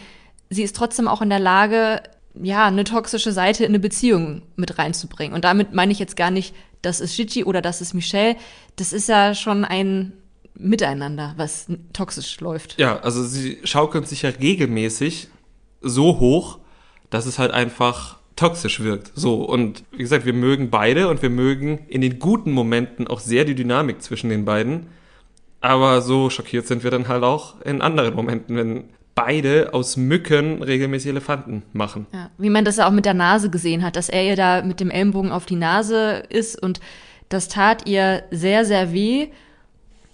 [0.49, 2.03] Sie ist trotzdem auch in der Lage,
[2.35, 5.35] ja, eine toxische Seite in eine Beziehung mit reinzubringen.
[5.35, 8.37] Und damit meine ich jetzt gar nicht, das ist Gigi oder das ist Michelle.
[8.77, 10.13] Das ist ja schon ein
[10.59, 12.79] Miteinander, was toxisch läuft.
[12.79, 15.29] Ja, also sie schaukeln sich ja regelmäßig
[15.81, 16.59] so hoch,
[17.11, 19.13] dass es halt einfach toxisch wirkt.
[19.15, 23.21] So, und wie gesagt, wir mögen beide und wir mögen in den guten Momenten auch
[23.21, 24.87] sehr die Dynamik zwischen den beiden.
[25.61, 30.63] Aber so schockiert sind wir dann halt auch in anderen Momenten, wenn beide aus Mücken
[30.63, 32.07] regelmäßig Elefanten machen.
[32.13, 34.63] Ja, wie man das ja auch mit der Nase gesehen hat, dass er ihr da
[34.63, 36.81] mit dem Ellenbogen auf die Nase ist und
[37.31, 39.29] das tat ihr sehr, sehr weh.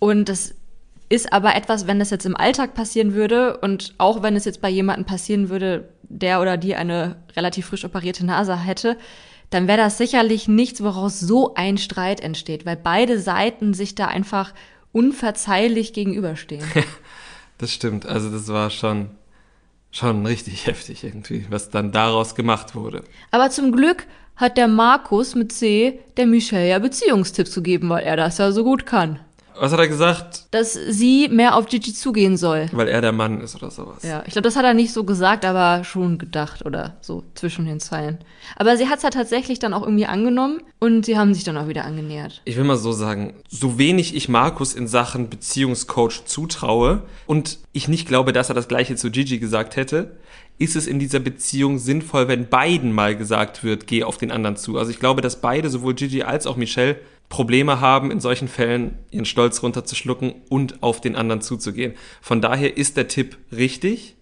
[0.03, 0.57] Und das
[1.11, 4.61] ist aber etwas, wenn das jetzt im Alltag passieren würde und auch wenn es jetzt
[4.61, 8.97] bei jemandem passieren würde, der oder die eine relativ frisch operierte Nase hätte,
[9.51, 14.09] dann wäre das sicherlich nichts, woraus so ein Streit entsteht, weil beide Seiten sich da
[14.09, 14.53] einfach
[14.91, 16.65] unverzeihlich gegenüberstehen.
[17.59, 18.05] das stimmt.
[18.05, 19.11] Also das war schon,
[19.93, 23.05] schon richtig heftig irgendwie, was dann daraus gemacht wurde.
[23.31, 28.17] Aber zum Glück hat der Markus mit C der Michelle ja Beziehungstipps gegeben, weil er
[28.17, 29.21] das ja so gut kann.
[29.59, 30.47] Was hat er gesagt?
[30.51, 32.69] Dass sie mehr auf Gigi zugehen soll.
[32.73, 34.03] Weil er der Mann ist oder sowas.
[34.03, 37.67] Ja, ich glaube, das hat er nicht so gesagt, aber schon gedacht oder so zwischen
[37.67, 38.19] den Zeilen.
[38.57, 41.57] Aber sie hat es ja tatsächlich dann auch irgendwie angenommen und sie haben sich dann
[41.57, 42.43] auch wieder angenähert.
[42.45, 47.89] Ich will mal so sagen, so wenig ich Markus in Sachen Beziehungscoach zutraue und ich
[47.89, 50.17] nicht glaube, dass er das gleiche zu Gigi gesagt hätte,
[50.59, 54.57] ist es in dieser Beziehung sinnvoll, wenn beiden mal gesagt wird, geh auf den anderen
[54.57, 54.79] zu.
[54.79, 57.01] Also ich glaube, dass beide, sowohl Gigi als auch Michelle,
[57.33, 61.95] Probleme haben, in solchen Fällen ihren Stolz runterzuschlucken und auf den anderen zuzugehen.
[62.21, 64.17] Von daher ist der Tipp richtig,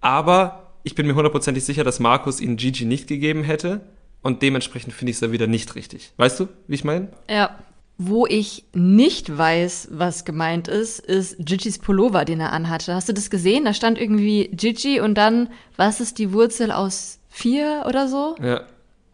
[0.00, 3.80] aber ich bin mir hundertprozentig sicher, dass Markus ihn Gigi nicht gegeben hätte
[4.22, 6.12] und dementsprechend finde ich es da wieder nicht richtig.
[6.16, 7.08] Weißt du, wie ich meine?
[7.28, 7.58] Ja.
[8.00, 12.94] Wo ich nicht weiß, was gemeint ist, ist Gigis Pullover, den er anhatte.
[12.94, 13.64] Hast du das gesehen?
[13.64, 18.36] Da stand irgendwie Gigi und dann, was ist die Wurzel aus vier oder so?
[18.40, 18.60] Ja.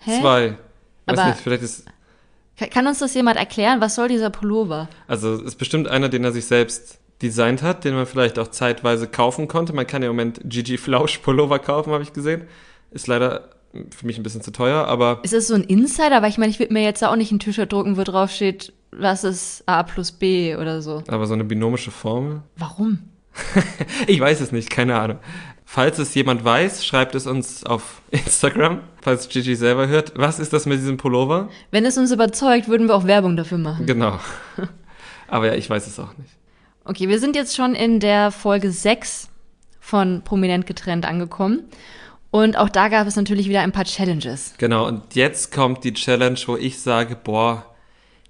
[0.01, 0.21] Hä?
[0.21, 0.59] Zwei.
[1.07, 1.85] Weiß Aber nicht, vielleicht ist.
[2.57, 3.81] Kann uns das jemand erklären?
[3.81, 4.89] Was soll dieser Pullover?
[5.09, 9.09] Also ist bestimmt einer, den er sich selbst designt hat, den man vielleicht auch zeitweise
[9.09, 9.73] kaufen konnte.
[9.73, 12.43] Man kann ja im Moment Gigi Flausch Pullover kaufen, habe ich gesehen.
[12.91, 13.51] Ist leider
[13.91, 15.21] für mich ein bisschen zu teuer, aber.
[15.23, 16.23] Ist das so ein Insider?
[16.23, 18.73] Weil ich meine, ich würde mir jetzt auch nicht ein T-Shirt drucken, wo drauf steht,
[18.93, 21.03] was ist A plus B oder so.
[21.09, 22.43] Aber so eine binomische Formel?
[22.57, 23.01] Warum?
[24.07, 25.19] ich weiß es nicht, keine Ahnung.
[25.75, 30.13] Falls es jemand weiß, schreibt es uns auf Instagram, falls Gigi selber hört.
[30.15, 31.49] Was ist das mit diesem Pullover?
[31.73, 33.85] Wenn es uns überzeugt, würden wir auch Werbung dafür machen.
[33.85, 34.21] Genau.
[35.27, 36.31] Aber ja, ich weiß es auch nicht.
[36.85, 39.31] Okay, wir sind jetzt schon in der Folge 6
[39.81, 41.65] von Prominent getrennt angekommen.
[42.31, 44.55] Und auch da gab es natürlich wieder ein paar Challenges.
[44.59, 47.75] Genau, und jetzt kommt die Challenge, wo ich sage, boah,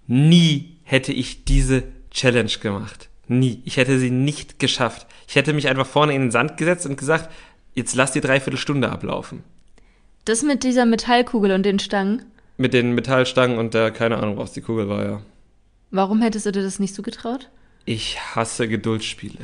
[0.07, 3.11] nie hätte ich diese Challenge gemacht.
[3.29, 3.63] Nie.
[3.65, 5.07] Ich hätte sie nicht geschafft.
[5.29, 7.31] Ich hätte mich einfach vorne in den Sand gesetzt und gesagt,
[7.75, 9.43] jetzt lass die Dreiviertelstunde ablaufen.
[10.25, 12.25] Das mit dieser Metallkugel und den Stangen?
[12.57, 15.23] Mit den Metallstangen und der, keine Ahnung, was die Kugel war, ja.
[15.91, 17.51] Warum hättest du dir das nicht zugetraut?
[17.85, 19.39] Ich hasse Geduldsspiele.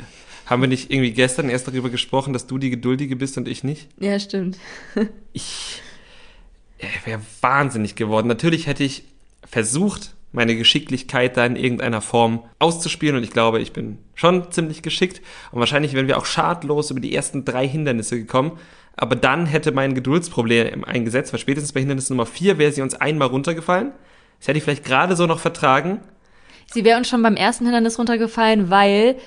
[0.45, 3.63] Haben wir nicht irgendwie gestern erst darüber gesprochen, dass du die Geduldige bist und ich
[3.63, 3.89] nicht?
[3.99, 4.57] Ja, stimmt.
[5.33, 5.81] ich
[7.05, 8.27] wäre wahnsinnig geworden.
[8.27, 9.03] Natürlich hätte ich
[9.45, 14.81] versucht, meine Geschicklichkeit da in irgendeiner Form auszuspielen und ich glaube, ich bin schon ziemlich
[14.81, 18.57] geschickt und wahrscheinlich wären wir auch schadlos über die ersten drei Hindernisse gekommen,
[18.95, 22.95] aber dann hätte mein Geduldsproblem eingesetzt, weil spätestens bei Hindernis Nummer vier wäre sie uns
[22.95, 23.91] einmal runtergefallen.
[24.39, 26.01] Das hätte ich vielleicht gerade so noch vertragen.
[26.65, 29.17] Sie wäre uns schon beim ersten Hindernis runtergefallen, weil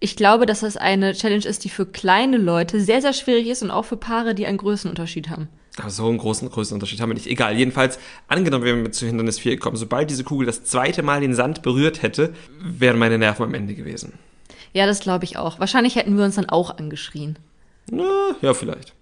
[0.00, 3.62] ich glaube, dass das eine Challenge ist, die für kleine Leute sehr, sehr schwierig ist
[3.62, 5.48] und auch für Paare, die einen Größenunterschied haben.
[5.88, 7.26] So einen großen Größenunterschied haben wir nicht.
[7.26, 11.20] Egal, jedenfalls, angenommen, wir wären zu Hindernis 4 gekommen, sobald diese Kugel das zweite Mal
[11.20, 14.12] den Sand berührt hätte, wären meine Nerven am Ende gewesen.
[14.72, 15.58] Ja, das glaube ich auch.
[15.58, 17.38] Wahrscheinlich hätten wir uns dann auch angeschrien.
[17.90, 18.94] Na, ja, vielleicht.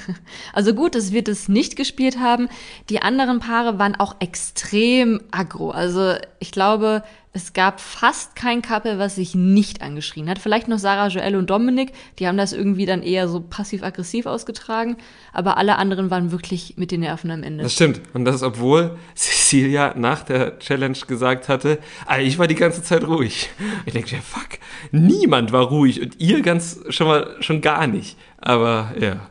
[0.52, 2.48] also gut, dass wir das nicht gespielt haben.
[2.90, 5.70] Die anderen Paare waren auch extrem aggro.
[5.70, 7.02] Also ich glaube,
[7.36, 10.38] es gab fast kein Couple, was sich nicht angeschrien hat.
[10.38, 14.96] Vielleicht noch Sarah, Joel und Dominik, die haben das irgendwie dann eher so passiv-aggressiv ausgetragen,
[15.32, 17.64] aber alle anderen waren wirklich mit den Nerven am Ende.
[17.64, 18.02] Das stimmt.
[18.14, 23.02] Und das, obwohl Cecilia nach der Challenge gesagt hatte, ah, ich war die ganze Zeit
[23.02, 23.50] ruhig.
[23.84, 24.60] Ich denke mir, fuck,
[24.92, 28.16] niemand war ruhig und ihr ganz schon mal schon gar nicht.
[28.38, 29.28] Aber ja.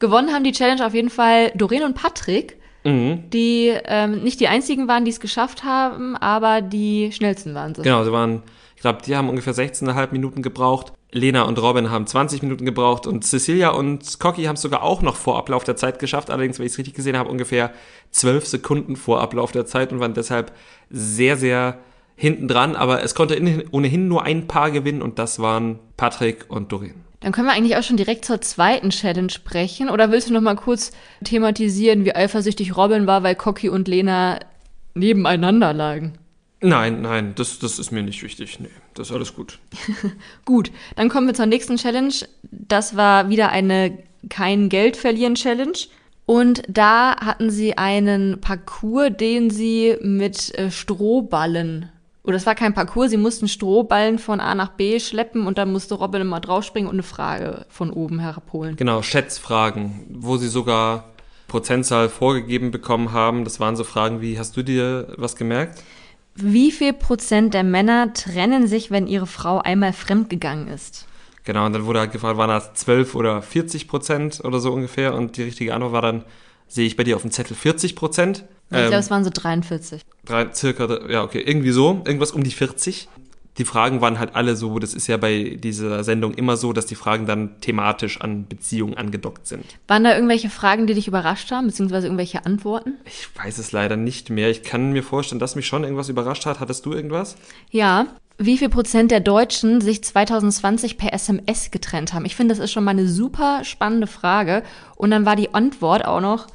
[0.00, 3.30] Gewonnen haben die Challenge auf jeden Fall Doreen und Patrick mhm.
[3.30, 7.82] die ähm, nicht die einzigen waren, die es geschafft haben, aber die schnellsten waren sie.
[7.82, 8.42] Genau, sie waren,
[8.74, 10.92] ich glaube, die haben ungefähr 16,5 Minuten gebraucht.
[11.12, 15.02] Lena und Robin haben 20 Minuten gebraucht und Cecilia und Cocky haben es sogar auch
[15.02, 17.72] noch vor Ablauf der Zeit geschafft, allerdings, wenn ich es richtig gesehen habe, ungefähr
[18.10, 20.52] 12 Sekunden vor Ablauf der Zeit und waren deshalb
[20.90, 21.78] sehr, sehr
[22.16, 26.72] hinten dran, aber es konnte ohnehin nur ein Paar gewinnen und das waren Patrick und
[26.72, 27.05] Doreen.
[27.20, 29.88] Dann können wir eigentlich auch schon direkt zur zweiten Challenge sprechen.
[29.88, 30.92] Oder willst du noch mal kurz
[31.24, 34.38] thematisieren, wie eifersüchtig Robin war, weil Cocky und Lena
[34.94, 36.18] nebeneinander lagen?
[36.60, 38.60] Nein, nein, das, das ist mir nicht wichtig.
[38.60, 39.58] Nee, das ist alles gut.
[40.44, 42.14] Gut, dann kommen wir zur nächsten Challenge.
[42.50, 43.98] Das war wieder eine
[44.28, 45.76] kein Geld verlieren Challenge.
[46.24, 51.90] Und da hatten sie einen Parcours, den sie mit äh, Strohballen,
[52.26, 55.72] oder es war kein Parcours, sie mussten Strohballen von A nach B schleppen und dann
[55.72, 58.76] musste Robin immer draufspringen und eine Frage von oben herabholen.
[58.76, 61.04] Genau, Schätzfragen, wo sie sogar
[61.46, 63.44] Prozentzahl vorgegeben bekommen haben.
[63.44, 65.82] Das waren so Fragen wie, hast du dir was gemerkt?
[66.34, 71.06] Wie viel Prozent der Männer trennen sich, wenn ihre Frau einmal fremdgegangen ist?
[71.44, 75.14] Genau, und dann wurde halt gefragt, waren das 12 oder 40 Prozent oder so ungefähr?
[75.14, 76.24] Und die richtige Antwort war dann,
[76.68, 78.44] sehe ich bei dir auf dem Zettel 40 Prozent.
[78.70, 80.02] Ich glaube, es waren so 43.
[80.24, 83.08] Drei, circa, ja, okay, irgendwie so, irgendwas um die 40.
[83.58, 86.84] Die Fragen waren halt alle so, das ist ja bei dieser Sendung immer so, dass
[86.84, 89.64] die Fragen dann thematisch an Beziehungen angedockt sind.
[89.86, 92.94] Waren da irgendwelche Fragen, die dich überrascht haben, beziehungsweise irgendwelche Antworten?
[93.06, 94.50] Ich weiß es leider nicht mehr.
[94.50, 96.60] Ich kann mir vorstellen, dass mich schon irgendwas überrascht hat.
[96.60, 97.36] Hattest du irgendwas?
[97.70, 98.06] Ja.
[98.38, 102.26] Wie viel Prozent der Deutschen sich 2020 per SMS getrennt haben?
[102.26, 104.62] Ich finde, das ist schon mal eine super spannende Frage.
[104.96, 106.46] Und dann war die Antwort auch noch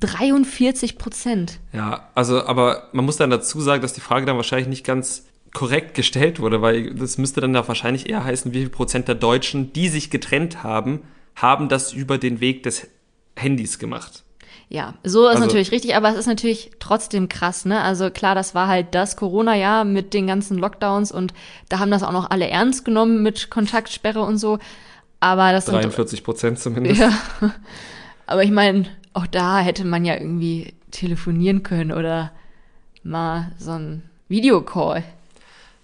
[0.00, 1.58] 43 Prozent.
[1.72, 5.24] Ja, also, aber man muss dann dazu sagen, dass die Frage dann wahrscheinlich nicht ganz
[5.52, 9.14] korrekt gestellt wurde, weil das müsste dann da wahrscheinlich eher heißen, wie viel Prozent der
[9.16, 11.02] Deutschen, die sich getrennt haben,
[11.36, 12.88] haben das über den Weg des
[13.36, 14.22] Handys gemacht.
[14.70, 17.82] Ja, so ist Also- natürlich richtig, aber es ist natürlich trotzdem krass, ne?
[17.82, 21.34] Also klar, das war halt das Corona-Jahr mit den ganzen Lockdowns und
[21.68, 24.58] da haben das auch noch alle ernst genommen mit Kontaktsperre und so.
[25.20, 26.98] Aber das sind 43 Prozent zumindest.
[27.02, 27.12] Ja.
[28.26, 32.32] Aber ich meine, auch da hätte man ja irgendwie telefonieren können oder
[33.02, 35.02] mal so ein Videocall.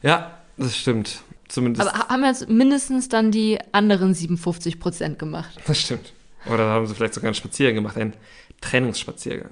[0.03, 1.23] Ja, das stimmt.
[1.49, 1.89] Zumindest.
[1.89, 5.51] Aber ha- haben jetzt mindestens dann die anderen 57 Prozent gemacht.
[5.67, 6.13] das stimmt.
[6.53, 8.15] Oder haben sie vielleicht sogar einen Spaziergang gemacht, einen
[8.61, 9.51] Trennungsspaziergang.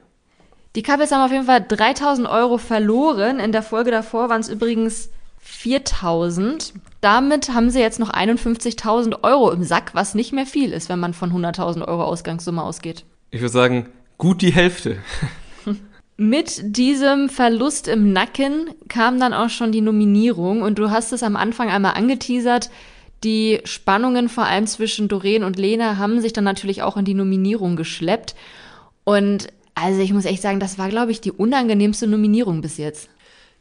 [0.76, 3.40] Die Couples haben auf jeden Fall 3000 Euro verloren.
[3.40, 5.08] In der Folge davor waren es übrigens
[5.40, 6.74] 4000.
[7.00, 10.98] Damit haben sie jetzt noch 51.000 Euro im Sack, was nicht mehr viel ist, wenn
[11.00, 13.04] man von 100.000 Euro Ausgangssumme ausgeht.
[13.30, 14.98] Ich würde sagen, gut die Hälfte.
[16.16, 21.22] Mit diesem Verlust im Nacken kam dann auch schon die Nominierung und du hast es
[21.22, 22.70] am Anfang einmal angeteasert.
[23.24, 27.14] Die Spannungen vor allem zwischen Doreen und Lena haben sich dann natürlich auch in die
[27.14, 28.34] Nominierung geschleppt.
[29.04, 33.10] Und also ich muss echt sagen, das war, glaube ich, die unangenehmste Nominierung bis jetzt.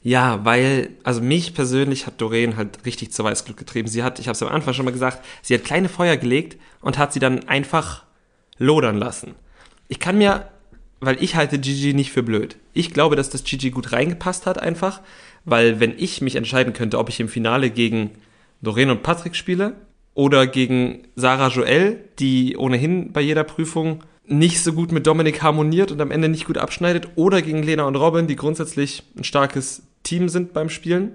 [0.01, 3.87] Ja, weil, also mich persönlich hat Doreen halt richtig zu Weißglück getrieben.
[3.87, 6.61] Sie hat, ich habe es am Anfang schon mal gesagt, sie hat kleine Feuer gelegt
[6.81, 8.05] und hat sie dann einfach
[8.57, 9.33] lodern lassen.
[9.87, 10.47] Ich kann mir,
[10.99, 12.57] weil ich halte Gigi nicht für blöd.
[12.73, 15.01] Ich glaube, dass das Gigi gut reingepasst hat einfach,
[15.45, 18.11] weil wenn ich mich entscheiden könnte, ob ich im Finale gegen
[18.61, 19.75] Doreen und Patrick spiele
[20.13, 25.91] oder gegen Sarah Joel, die ohnehin bei jeder Prüfung nicht so gut mit Dominik harmoniert
[25.91, 29.83] und am Ende nicht gut abschneidet, oder gegen Lena und Robin, die grundsätzlich ein starkes
[30.03, 31.11] Team sind beim Spielen,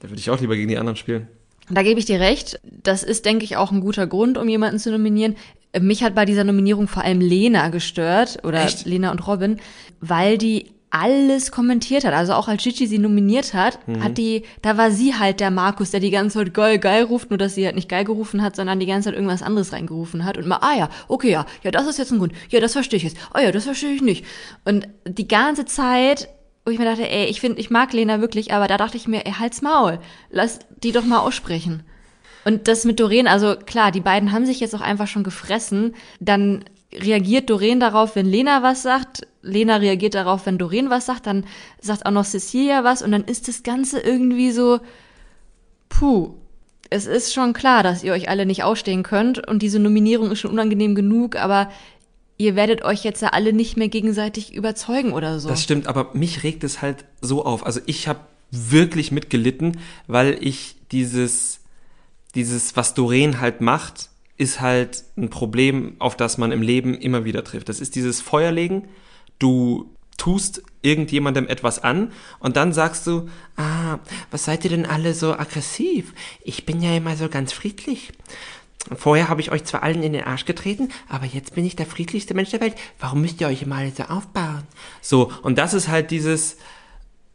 [0.00, 1.28] da würde ich auch lieber gegen die anderen spielen.
[1.70, 2.60] Da gebe ich dir recht.
[2.64, 5.36] Das ist, denke ich, auch ein guter Grund, um jemanden zu nominieren.
[5.78, 8.86] Mich hat bei dieser Nominierung vor allem Lena gestört oder Echt?
[8.86, 9.60] Lena und Robin,
[10.00, 12.12] weil die alles kommentiert hat.
[12.12, 15.92] Also auch als Gigi sie nominiert hat, hat die, da war sie halt der Markus,
[15.92, 18.56] der die ganze Zeit geil, geil ruft, nur dass sie halt nicht geil gerufen hat,
[18.56, 21.70] sondern die ganze Zeit irgendwas anderes reingerufen hat und mal, ah ja, okay, ja, ja,
[21.70, 24.02] das ist jetzt ein Grund, ja, das verstehe ich jetzt, ah ja, das verstehe ich
[24.02, 24.24] nicht.
[24.64, 26.28] Und die ganze Zeit,
[26.64, 29.06] wo ich mir dachte, ey, ich finde, ich mag Lena wirklich, aber da dachte ich
[29.06, 31.84] mir, ey, halt's Maul, lass die doch mal aussprechen.
[32.44, 35.94] Und das mit Doreen, also klar, die beiden haben sich jetzt auch einfach schon gefressen.
[36.20, 39.26] Dann reagiert Doreen darauf, wenn Lena was sagt.
[39.42, 41.26] Lena reagiert darauf, wenn Doreen was sagt.
[41.26, 41.44] Dann
[41.80, 43.02] sagt auch noch Cecilia was.
[43.02, 44.80] Und dann ist das Ganze irgendwie so,
[45.88, 46.34] puh.
[46.92, 49.46] Es ist schon klar, dass ihr euch alle nicht ausstehen könnt.
[49.46, 51.36] Und diese Nominierung ist schon unangenehm genug.
[51.36, 51.70] Aber
[52.36, 55.48] ihr werdet euch jetzt ja alle nicht mehr gegenseitig überzeugen oder so.
[55.50, 57.66] Das stimmt, aber mich regt es halt so auf.
[57.66, 61.59] Also ich habe wirklich mitgelitten, weil ich dieses,
[62.34, 67.24] dieses, was Doreen halt macht, ist halt ein Problem, auf das man im Leben immer
[67.24, 67.68] wieder trifft.
[67.68, 68.88] Das ist dieses Feuerlegen.
[69.38, 73.98] Du tust irgendjemandem etwas an und dann sagst du, ah,
[74.30, 76.12] was seid ihr denn alle so aggressiv?
[76.42, 78.12] Ich bin ja immer so ganz friedlich.
[78.96, 81.86] Vorher habe ich euch zwar allen in den Arsch getreten, aber jetzt bin ich der
[81.86, 82.74] friedlichste Mensch der Welt.
[82.98, 84.62] Warum müsst ihr euch immer alle so aufbauen?
[85.02, 86.56] So, und das ist halt dieses,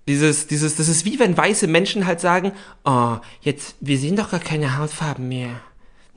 [0.08, 2.52] dieses, dieses, das ist wie wenn weiße Menschen halt sagen,
[2.84, 5.62] oh, jetzt, wir sehen doch gar keine Hautfarben mehr.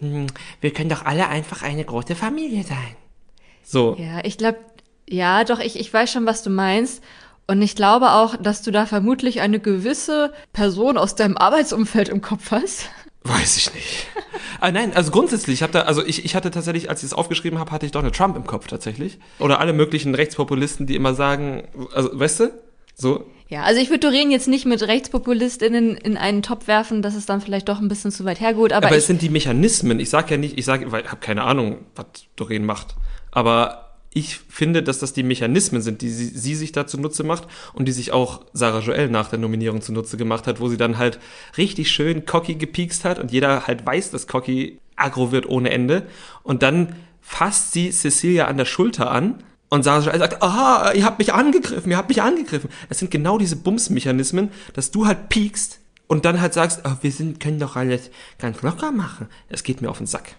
[0.01, 0.27] Hm,
[0.61, 2.97] Wir können doch alle einfach eine große Familie sein.
[3.65, 3.97] So.
[3.99, 4.59] Ja, ich glaube,
[5.09, 7.03] ja, doch, ich, ich weiß schon, was du meinst.
[7.47, 12.21] Und ich glaube auch, dass du da vermutlich eine gewisse Person aus deinem Arbeitsumfeld im
[12.21, 12.91] Kopf hast.
[13.25, 14.07] Weiß ich nicht.
[14.61, 17.15] ah, nein, also grundsätzlich, ich habe da, also ich, ich hatte tatsächlich, als ich es
[17.15, 19.19] aufgeschrieben habe, hatte ich Donald Trump im Kopf tatsächlich.
[19.39, 22.51] Oder alle möglichen Rechtspopulisten, die immer sagen, also, weißt du?
[22.95, 23.25] So.
[23.49, 27.31] Ja, also ich würde Doreen jetzt nicht mit RechtspopulistInnen in einen Topf werfen, das ist
[27.31, 28.75] dann vielleicht doch ein bisschen zu weit hergeholt.
[28.75, 30.01] Aber, Aber es sind die Mechanismen.
[30.01, 32.07] Ich sage ja nicht, ich sage, weil ich habe keine Ahnung, was
[32.37, 32.95] Doreen macht.
[33.31, 37.47] Aber ich finde, dass das die Mechanismen sind, die sie, sie sich da zunutze macht
[37.73, 40.99] und die sich auch Sarah Joel nach der Nominierung zunutze gemacht hat, wo sie dann
[40.99, 41.19] halt
[41.57, 46.07] richtig schön cocky gepiekst hat und jeder halt weiß, dass cocky aggro wird ohne Ende.
[46.43, 51.19] Und dann fasst sie Cecilia an der Schulter an und Joel sagt, aha, ihr habt
[51.19, 52.71] mich angegriffen, ihr habt mich angegriffen.
[52.89, 57.13] Es sind genau diese Bumsmechanismen, dass du halt piekst und dann halt sagst, oh, wir
[57.13, 59.27] sind, können doch alles ganz locker machen.
[59.49, 60.37] Es geht mir auf den Sack.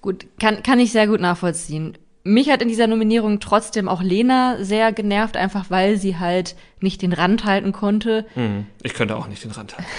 [0.00, 1.98] gut, kann, kann ich sehr gut nachvollziehen.
[2.24, 7.02] Mich hat in dieser Nominierung trotzdem auch Lena sehr genervt, einfach weil sie halt nicht
[7.02, 8.26] den Rand halten konnte.
[8.34, 9.90] Hm, Ich könnte auch nicht den Rand halten.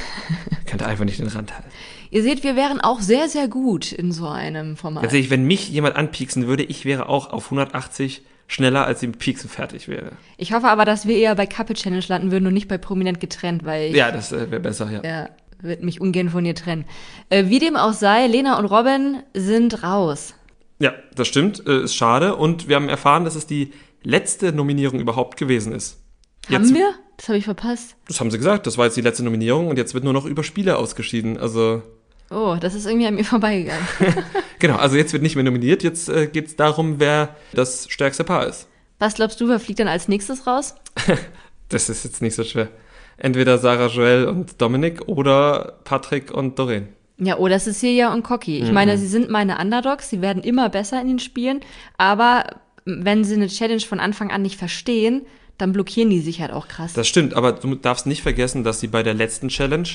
[0.61, 1.67] Ich könnte einfach nicht den Rand halten.
[2.11, 5.03] Ihr seht, wir wären auch sehr, sehr gut in so einem Format.
[5.03, 8.21] Ehrlich, wenn mich jemand anpieksen würde, ich wäre auch auf 180
[8.53, 10.11] schneller, als sie mit Pieksen fertig wäre.
[10.37, 13.19] Ich hoffe aber, dass wir eher bei Couple Challenge landen würden und nicht bei Prominent
[13.19, 15.01] getrennt, weil ich Ja, das äh, wäre besser, ja.
[15.03, 15.29] ja,
[15.61, 16.85] wird mich ungern von ihr trennen.
[17.29, 20.33] Äh, wie dem auch sei, Lena und Robin sind raus.
[20.79, 22.35] Ja, das stimmt, äh, ist schade.
[22.35, 23.71] Und wir haben erfahren, dass es die
[24.03, 25.99] letzte Nominierung überhaupt gewesen ist.
[26.47, 26.93] Haben Jetzt- wir?
[27.17, 27.95] Das habe ich verpasst.
[28.07, 30.25] Das haben sie gesagt, das war jetzt die letzte Nominierung und jetzt wird nur noch
[30.25, 31.37] über Spiele ausgeschieden.
[31.37, 31.83] Also,
[32.29, 33.85] Oh, das ist irgendwie an mir vorbeigegangen.
[34.59, 38.23] genau, also jetzt wird nicht mehr nominiert, jetzt äh, geht es darum, wer das stärkste
[38.23, 38.67] Paar ist.
[38.99, 40.75] Was glaubst du, wer fliegt dann als nächstes raus?
[41.69, 42.67] Das ist jetzt nicht so schwer.
[43.17, 46.89] Entweder Sarah Joel und Dominik oder Patrick und Doreen.
[47.17, 48.59] Ja, oder Cecilia und Cocky.
[48.59, 51.61] Ich meine, sie sind meine Underdogs, sie werden immer besser in den Spielen,
[51.97, 55.23] aber wenn sie eine Challenge von Anfang an nicht verstehen,
[55.57, 56.93] dann blockieren die sich halt auch krass.
[56.93, 59.87] Das stimmt, aber du darfst nicht vergessen, dass sie bei der letzten Challenge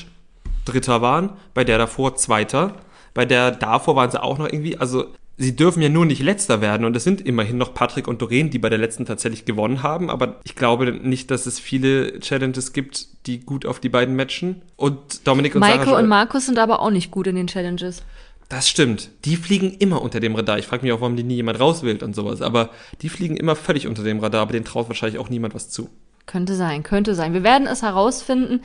[0.69, 2.73] Dritter waren, bei der davor Zweiter,
[3.13, 5.05] bei der davor waren sie auch noch irgendwie, also
[5.37, 8.49] sie dürfen ja nur nicht Letzter werden und es sind immerhin noch Patrick und Doreen,
[8.49, 12.73] die bei der letzten tatsächlich gewonnen haben, aber ich glaube nicht, dass es viele Challenges
[12.73, 16.59] gibt, die gut auf die beiden matchen und Dominik und Maike Sarah und Markus sind
[16.59, 18.03] aber auch nicht gut in den Challenges.
[18.49, 19.11] das stimmt.
[19.25, 20.57] Die fliegen immer unter dem Radar.
[20.57, 22.41] Ich frage mich auch, warum die nie jemand rauswählt und sowas.
[22.41, 25.69] Aber die fliegen immer völlig unter dem Radar, aber denen traut wahrscheinlich auch niemand was
[25.69, 25.89] zu.
[26.25, 27.33] Könnte sein, könnte sein.
[27.33, 28.61] Wir werden es herausfinden.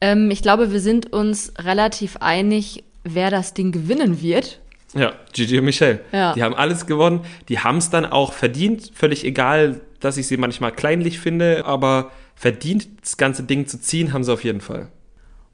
[0.00, 4.60] Ähm, ich glaube, wir sind uns relativ einig, wer das Ding gewinnen wird.
[4.94, 6.00] Ja, Gigi und Michelle.
[6.12, 6.32] Ja.
[6.34, 7.20] Die haben alles gewonnen.
[7.48, 8.92] Die haben es dann auch verdient.
[8.94, 14.12] Völlig egal, dass ich sie manchmal kleinlich finde, aber verdient, das ganze Ding zu ziehen,
[14.12, 14.88] haben sie auf jeden Fall.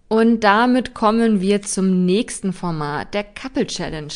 [0.09, 4.12] Und damit kommen wir zum nächsten Format, der Couple Challenge.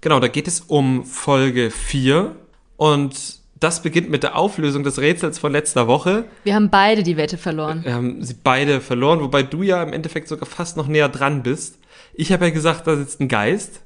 [0.00, 2.36] Genau, da geht es um Folge 4
[2.76, 6.24] und das beginnt mit der Auflösung des Rätsels von letzter Woche.
[6.44, 7.84] Wir haben beide die Wette verloren.
[7.84, 11.42] Wir haben sie beide verloren, wobei du ja im Endeffekt sogar fast noch näher dran
[11.42, 11.78] bist.
[12.14, 13.82] Ich habe ja gesagt, da sitzt ein Geist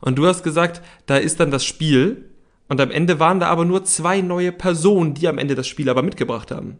[0.00, 2.28] und du hast gesagt, da ist dann das Spiel
[2.68, 5.88] und am Ende waren da aber nur zwei neue Personen, die am Ende das Spiel
[5.88, 6.78] aber mitgebracht haben.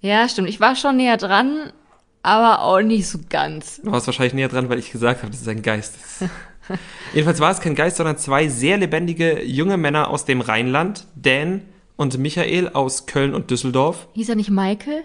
[0.00, 0.48] Ja, stimmt.
[0.48, 1.72] Ich war schon näher dran,
[2.22, 3.80] aber auch nicht so ganz.
[3.82, 6.30] Du warst wahrscheinlich näher dran, weil ich gesagt habe, dass es ein Geist ist.
[7.12, 11.62] Jedenfalls war es kein Geist, sondern zwei sehr lebendige junge Männer aus dem Rheinland, Dan
[11.96, 14.08] und Michael aus Köln und Düsseldorf.
[14.14, 15.02] Hieß er nicht Michael?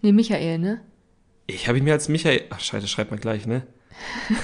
[0.00, 0.80] Nee, Michael, ne?
[1.46, 2.42] Ich habe ihn mir als Michael.
[2.50, 3.66] Ach, scheiße, schreibt man gleich, ne?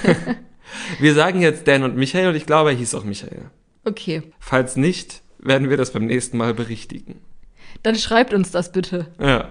[0.99, 3.49] wir sagen jetzt Dan und Michael und ich glaube, er hieß auch Michael.
[3.85, 4.23] Okay.
[4.39, 7.21] Falls nicht, werden wir das beim nächsten Mal berichtigen.
[7.83, 9.07] Dann schreibt uns das bitte.
[9.19, 9.49] Ja.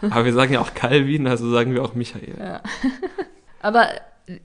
[0.00, 2.60] Aber wir sagen ja auch Calvin, also sagen wir auch Michael.
[3.60, 3.88] Aber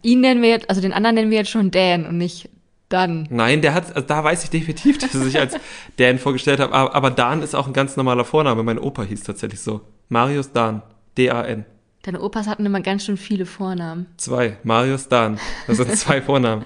[0.02, 2.50] ihn nennen wir jetzt, also den anderen nennen wir jetzt schon Dan und nicht
[2.90, 3.28] Dan.
[3.30, 5.56] Nein, der hat, also da weiß ich definitiv, dass er sich als
[5.98, 8.64] Dan vorgestellt hat, aber, aber Dan ist auch ein ganz normaler Vorname.
[8.64, 9.82] Mein Opa hieß tatsächlich so.
[10.10, 10.82] Marius Dan.
[11.18, 11.66] D-A-N.
[12.04, 14.08] Deine Opas hatten immer ganz schön viele Vornamen.
[14.18, 14.58] Zwei.
[14.64, 15.40] Marius Dan.
[15.68, 16.66] Das sind zwei Vornamen.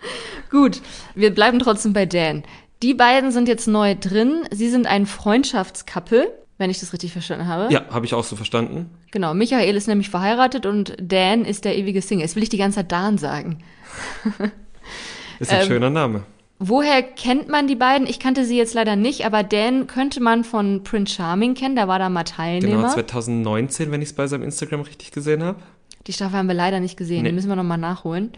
[0.50, 0.80] Gut,
[1.14, 2.44] wir bleiben trotzdem bei Dan.
[2.82, 4.46] Die beiden sind jetzt neu drin.
[4.50, 7.72] Sie sind ein Freundschaftscouple, wenn ich das richtig verstanden habe.
[7.72, 8.90] Ja, habe ich auch so verstanden.
[9.10, 12.24] Genau, Michael ist nämlich verheiratet und Dan ist der ewige Single.
[12.24, 13.64] Jetzt will ich die ganze Zeit Dan sagen.
[15.38, 16.22] Ist ein Ähm, schöner Name.
[16.60, 18.06] Woher kennt man die beiden?
[18.06, 21.88] Ich kannte sie jetzt leider nicht, aber Dan könnte man von Prince Charming kennen, da
[21.88, 22.76] war da mal Teilnehmer.
[22.82, 25.58] Genau, 2019, wenn ich es bei seinem Instagram richtig gesehen habe.
[26.06, 27.30] Die Staffel haben wir leider nicht gesehen, Nee.
[27.30, 28.32] die müssen wir nochmal nachholen.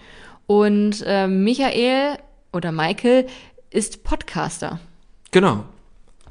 [0.47, 2.17] Und äh, Michael
[2.53, 3.27] oder Michael
[3.70, 4.81] ist Podcaster,
[5.33, 5.64] Genau.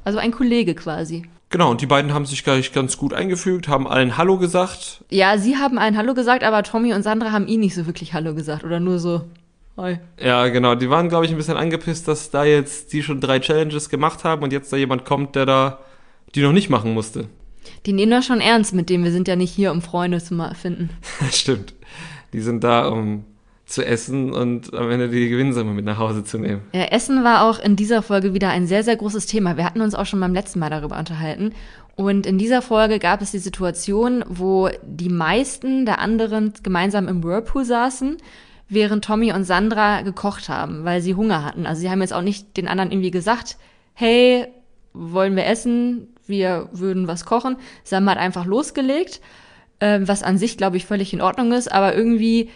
[0.04, 1.24] also ein Kollege quasi.
[1.50, 5.04] Genau, und die beiden haben sich gleich ganz gut eingefügt, haben allen Hallo gesagt.
[5.10, 8.12] Ja, sie haben ein Hallo gesagt, aber Tommy und Sandra haben ihn nicht so wirklich
[8.14, 9.22] Hallo gesagt oder nur so
[9.76, 9.98] Hi.
[10.18, 13.40] Ja, genau, die waren, glaube ich, ein bisschen angepisst, dass da jetzt die schon drei
[13.40, 15.78] Challenges gemacht haben und jetzt da jemand kommt, der da
[16.34, 17.28] die noch nicht machen musste.
[17.84, 20.36] Die nehmen das schon ernst mit dem, wir sind ja nicht hier, um Freunde zu
[20.54, 20.90] finden.
[21.30, 21.74] Stimmt.
[22.32, 23.24] Die sind da, um
[23.66, 26.62] zu essen und am Ende die Gewinnsumme mit nach Hause zu nehmen.
[26.72, 29.56] Ja, Essen war auch in dieser Folge wieder ein sehr, sehr großes Thema.
[29.56, 31.52] Wir hatten uns auch schon beim letzten Mal darüber unterhalten.
[31.96, 37.24] Und in dieser Folge gab es die Situation, wo die meisten der anderen gemeinsam im
[37.24, 38.18] Whirlpool saßen,
[38.68, 41.66] während Tommy und Sandra gekocht haben, weil sie Hunger hatten.
[41.66, 43.56] Also sie haben jetzt auch nicht den anderen irgendwie gesagt,
[43.94, 44.46] hey,
[44.92, 46.08] wollen wir essen?
[46.26, 47.56] Wir würden was kochen.
[47.90, 49.20] Haben halt einfach losgelegt,
[49.78, 52.50] äh, was an sich, glaube ich, völlig in Ordnung ist, aber irgendwie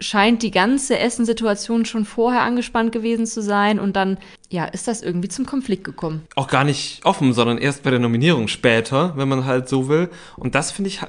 [0.00, 4.18] scheint die ganze Essenssituation schon vorher angespannt gewesen zu sein und dann,
[4.50, 6.26] ja, ist das irgendwie zum Konflikt gekommen.
[6.34, 10.10] Auch gar nicht offen, sondern erst bei der Nominierung später, wenn man halt so will.
[10.36, 11.00] Und das finde ich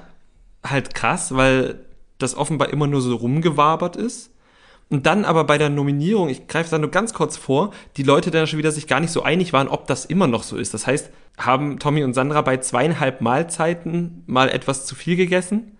[0.63, 1.79] halt krass, weil
[2.19, 4.29] das offenbar immer nur so rumgewabert ist.
[4.89, 8.31] Und dann aber bei der Nominierung, ich greife da nur ganz kurz vor, die Leute
[8.31, 10.73] dann schon wieder sich gar nicht so einig waren, ob das immer noch so ist.
[10.73, 15.77] Das heißt, haben Tommy und Sandra bei zweieinhalb Mahlzeiten mal etwas zu viel gegessen?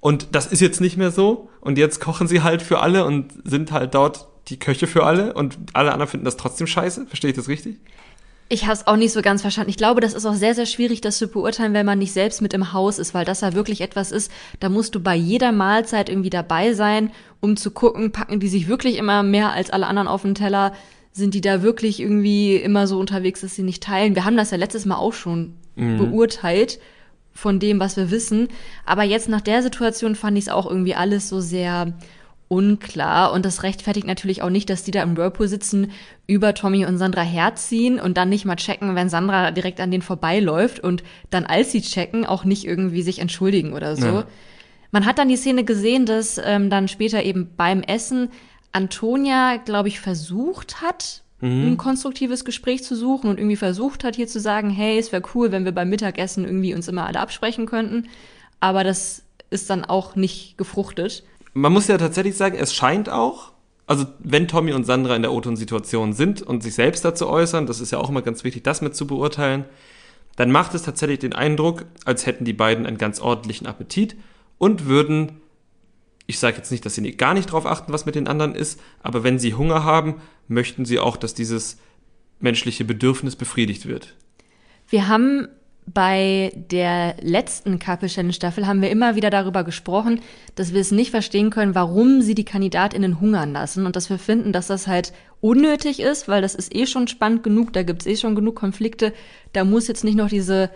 [0.00, 1.48] Und das ist jetzt nicht mehr so.
[1.60, 5.34] Und jetzt kochen sie halt für alle und sind halt dort die Köche für alle
[5.34, 7.06] und alle anderen finden das trotzdem scheiße.
[7.06, 7.78] Verstehe ich das richtig?
[8.52, 9.70] Ich habe es auch nicht so ganz verstanden.
[9.70, 12.42] Ich glaube, das ist auch sehr, sehr schwierig, das zu beurteilen, wenn man nicht selbst
[12.42, 15.52] mit im Haus ist, weil das ja wirklich etwas ist, da musst du bei jeder
[15.52, 19.86] Mahlzeit irgendwie dabei sein, um zu gucken, packen die sich wirklich immer mehr als alle
[19.86, 20.72] anderen auf den Teller,
[21.12, 24.16] sind die da wirklich irgendwie immer so unterwegs, dass sie nicht teilen.
[24.16, 25.98] Wir haben das ja letztes Mal auch schon mhm.
[25.98, 26.80] beurteilt
[27.32, 28.48] von dem, was wir wissen.
[28.84, 31.92] Aber jetzt nach der Situation fand ich es auch irgendwie alles so sehr
[32.50, 33.32] unklar.
[33.32, 35.92] Und das rechtfertigt natürlich auch nicht, dass die da im Whirlpool sitzen,
[36.26, 40.02] über Tommy und Sandra herziehen und dann nicht mal checken, wenn Sandra direkt an denen
[40.02, 44.06] vorbeiläuft und dann, als sie checken, auch nicht irgendwie sich entschuldigen oder so.
[44.06, 44.26] Ja.
[44.90, 48.30] Man hat dann die Szene gesehen, dass ähm, dann später eben beim Essen
[48.72, 51.68] Antonia, glaube ich, versucht hat, mhm.
[51.68, 55.22] ein konstruktives Gespräch zu suchen und irgendwie versucht hat, hier zu sagen, hey, es wäre
[55.36, 58.08] cool, wenn wir beim Mittagessen irgendwie uns immer alle absprechen könnten.
[58.58, 61.22] Aber das ist dann auch nicht gefruchtet.
[61.52, 63.52] Man muss ja tatsächlich sagen, es scheint auch,
[63.86, 67.80] also wenn Tommy und Sandra in der O-Ton-Situation sind und sich selbst dazu äußern, das
[67.80, 69.64] ist ja auch immer ganz wichtig, das mit zu beurteilen,
[70.36, 74.16] dann macht es tatsächlich den Eindruck, als hätten die beiden einen ganz ordentlichen Appetit
[74.58, 75.40] und würden
[76.30, 78.80] ich sage jetzt nicht, dass sie gar nicht drauf achten, was mit den anderen ist,
[79.02, 81.78] aber wenn sie Hunger haben, möchten sie auch, dass dieses
[82.38, 84.14] menschliche Bedürfnis befriedigt wird.
[84.88, 85.48] Wir haben
[85.86, 90.20] bei der letzten Couple Challenge Staffel haben wir immer wieder darüber gesprochen,
[90.54, 94.18] dass wir es nicht verstehen können, warum sie die Kandidatinnen hungern lassen und dass wir
[94.18, 98.02] finden, dass das halt unnötig ist, weil das ist eh schon spannend genug, da gibt
[98.02, 99.12] es eh schon genug Konflikte,
[99.52, 100.70] da muss jetzt nicht noch diese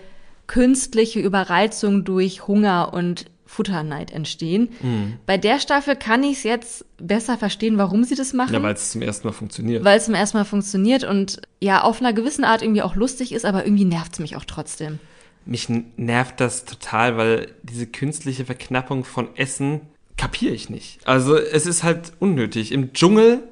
[0.47, 4.71] künstliche Überreizung durch Hunger und Futterneid entstehen.
[4.83, 5.19] Mhm.
[5.27, 8.53] Bei der Staffel kann ich es jetzt besser verstehen, warum sie das machen.
[8.53, 9.85] Ja, weil es zum ersten Mal funktioniert.
[9.85, 13.33] Weil es zum ersten Mal funktioniert und ja, auf einer gewissen Art irgendwie auch lustig
[13.33, 14.99] ist, aber irgendwie nervt es mich auch trotzdem.
[15.47, 19.83] Mich nervt das total, weil diese künstliche Verknappung von Essen
[20.17, 21.07] kapiere ich nicht.
[21.07, 22.73] Also es ist halt unnötig.
[22.73, 23.43] Im Dschungel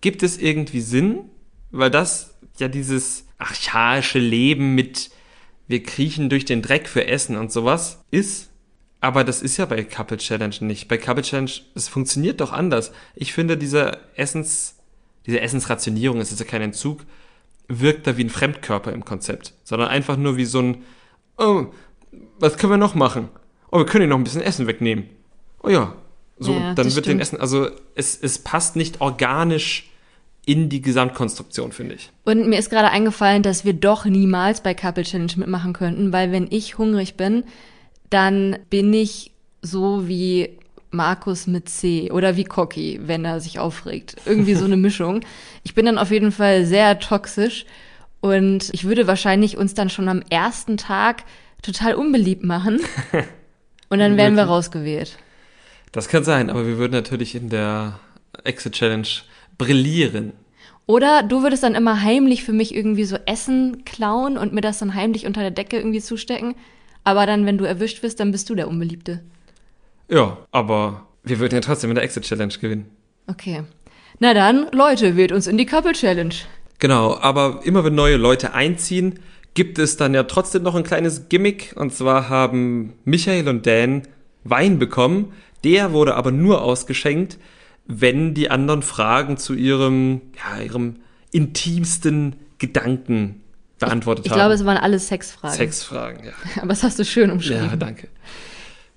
[0.00, 1.20] gibt es irgendwie Sinn,
[1.70, 5.10] weil das ja dieses archaische Leben mit
[5.66, 8.48] wir kriechen durch den Dreck für Essen und sowas ist.
[9.00, 10.88] Aber das ist ja bei Couple Challenge nicht.
[10.88, 12.92] Bei Couple Challenge, es funktioniert doch anders.
[13.14, 14.74] Ich finde, diese Essens,
[15.26, 17.02] diese Essensrationierung, es ist ja kein Entzug,
[17.68, 20.84] wirkt da wie ein Fremdkörper im Konzept, sondern einfach nur wie so ein,
[21.36, 21.66] oh,
[22.40, 23.28] was können wir noch machen?
[23.70, 25.04] Oh, wir können ihnen noch ein bisschen Essen wegnehmen.
[25.62, 25.94] Oh ja.
[26.38, 27.06] So, ja, dann wird stimmt.
[27.06, 29.90] den Essen, also es, es passt nicht organisch
[30.46, 32.10] in die Gesamtkonstruktion, finde ich.
[32.24, 36.32] Und mir ist gerade eingefallen, dass wir doch niemals bei Couple Challenge mitmachen könnten, weil
[36.32, 37.44] wenn ich hungrig bin,
[38.10, 39.32] dann bin ich
[39.62, 40.50] so wie
[40.90, 44.16] Markus mit C oder wie Cocky, wenn er sich aufregt.
[44.24, 45.20] Irgendwie so eine Mischung.
[45.62, 47.66] Ich bin dann auf jeden Fall sehr toxisch
[48.20, 51.24] und ich würde wahrscheinlich uns dann schon am ersten Tag
[51.62, 52.80] total unbeliebt machen
[53.88, 55.18] und dann wären wir rausgewählt.
[55.92, 57.98] Das kann sein, aber wir würden natürlich in der
[58.44, 59.08] Exit Challenge
[59.56, 60.32] brillieren.
[60.86, 64.78] Oder du würdest dann immer heimlich für mich irgendwie so Essen klauen und mir das
[64.78, 66.54] dann heimlich unter der Decke irgendwie zustecken.
[67.08, 69.22] Aber dann, wenn du erwischt wirst, dann bist du der Unbeliebte.
[70.10, 72.90] Ja, aber wir würden ja trotzdem in der Exit Challenge gewinnen.
[73.26, 73.62] Okay.
[74.18, 76.34] Na dann, Leute, wählt uns in die Couple Challenge.
[76.80, 79.20] Genau, aber immer wenn neue Leute einziehen,
[79.54, 81.72] gibt es dann ja trotzdem noch ein kleines Gimmick.
[81.76, 84.02] Und zwar haben Michael und Dan
[84.44, 85.32] Wein bekommen.
[85.64, 87.38] Der wurde aber nur ausgeschenkt,
[87.86, 90.96] wenn die anderen Fragen zu ihrem, ja, ihrem
[91.32, 93.40] intimsten Gedanken
[93.78, 94.38] beantwortet ich, ich haben.
[94.38, 95.56] Ich glaube, es waren alles Sexfragen.
[95.56, 96.32] Sexfragen, ja.
[96.56, 97.66] Aber das hast du schön umschrieben.
[97.70, 98.08] Ja, danke.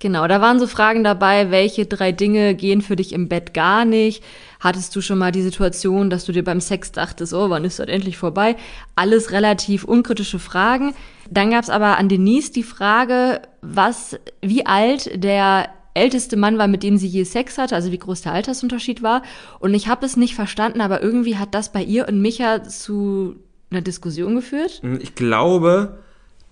[0.02, 3.84] Genau, da waren so Fragen dabei, welche drei Dinge gehen für dich im Bett gar
[3.84, 4.24] nicht?
[4.58, 7.78] Hattest du schon mal die Situation, dass du dir beim Sex dachtest, oh, wann ist
[7.78, 8.56] das endlich vorbei?
[8.96, 10.94] Alles relativ unkritische Fragen.
[11.30, 16.66] Dann gab es aber an Denise die Frage, was, wie alt der älteste Mann war,
[16.66, 19.22] mit dem sie je Sex hatte, also wie groß der Altersunterschied war.
[19.60, 23.36] Und ich habe es nicht verstanden, aber irgendwie hat das bei ihr und Micha zu
[23.72, 24.80] einer Diskussion geführt.
[24.82, 25.98] Hm, ich glaube,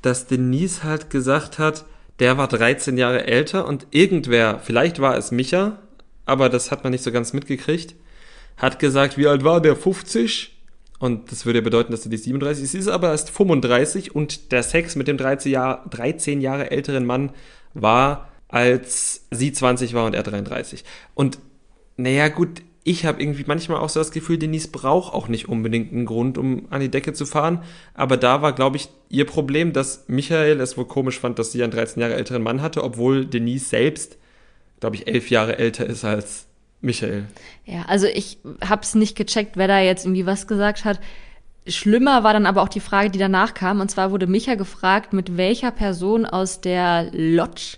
[0.02, 1.84] dass Denise halt gesagt hat,
[2.18, 5.78] der war 13 Jahre älter und irgendwer, vielleicht war es Micha,
[6.26, 7.94] aber das hat man nicht so ganz mitgekriegt,
[8.56, 9.74] hat gesagt, wie alt war der?
[9.74, 10.56] 50?
[10.98, 12.72] Und das würde ja bedeuten, dass sie die 37 ist.
[12.72, 17.06] Sie ist aber erst 35 und der Sex mit dem 13, Jahr, 13 Jahre älteren
[17.06, 17.30] Mann
[17.72, 20.84] war, als sie 20 war und er 33.
[21.14, 21.38] Und
[21.96, 25.93] naja, gut, ich habe irgendwie manchmal auch so das Gefühl, Denise braucht auch nicht unbedingt
[25.93, 27.62] einen Grund, um an die Decke zu fahren.
[27.95, 31.62] Aber da war, glaube ich, ihr Problem, dass Michael es wohl komisch fand, dass sie
[31.62, 34.16] einen 13 Jahre älteren Mann hatte, obwohl Denise selbst,
[34.81, 36.47] glaube ich, elf Jahre älter ist als
[36.81, 37.26] Michael.
[37.66, 41.01] Ja, also ich habe es nicht gecheckt, wer da jetzt irgendwie was gesagt hat.
[41.66, 43.81] Schlimmer war dann aber auch die Frage, die danach kam.
[43.81, 47.76] Und zwar wurde Micha gefragt, mit welcher Person aus der Lodge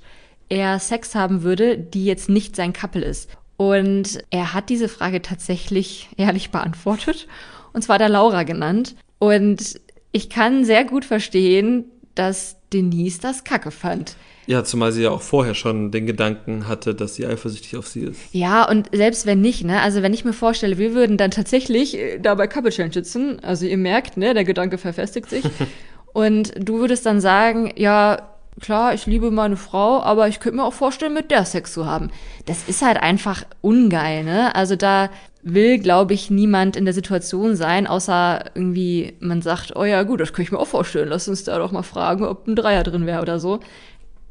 [0.49, 3.29] er Sex haben würde, die jetzt nicht sein Couple ist.
[3.57, 7.29] Und er hat diese Frage tatsächlich ehrlich beantwortet.
[7.73, 8.97] Und zwar der Laura genannt.
[9.19, 9.81] Und
[10.13, 11.85] ich kann sehr gut verstehen,
[12.15, 14.17] dass Denise das kacke fand.
[14.47, 18.01] Ja, zumal sie ja auch vorher schon den Gedanken hatte, dass sie eifersüchtig auf sie
[18.01, 18.21] ist.
[18.33, 21.97] Ja, und selbst wenn nicht, ne, also wenn ich mir vorstelle, wir würden dann tatsächlich
[21.97, 25.45] äh, da bei Couple Change sitzen, also ihr merkt, ne, der Gedanke verfestigt sich,
[26.13, 30.65] und du würdest dann sagen, ja, klar, ich liebe meine Frau, aber ich könnte mir
[30.65, 32.11] auch vorstellen, mit der Sex zu haben.
[32.47, 34.55] Das ist halt einfach ungeil, ne?
[34.55, 35.11] Also da
[35.43, 40.21] will, glaube ich, niemand in der Situation sein, außer irgendwie man sagt, oh ja, gut,
[40.21, 42.85] das könnte ich mir auch vorstellen, lass uns da doch mal fragen, ob ein Dreier
[42.85, 43.61] drin wäre oder so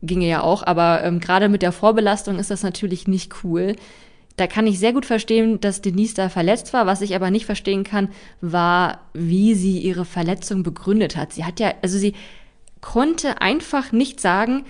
[0.02, 3.76] ginge ja auch, aber ähm, gerade mit der Vorbelastung ist das natürlich nicht cool.
[4.38, 6.88] Da kann ich sehr gut verstehen, dass Denise da verletzt war.
[6.88, 8.10] Was ich aber nicht verstehen kann,
[8.40, 11.34] war, wie sie ihre Verletzung begründet hat.
[11.34, 12.14] Sie hat ja, also sie
[12.82, 14.66] konnte einfach nicht sagen,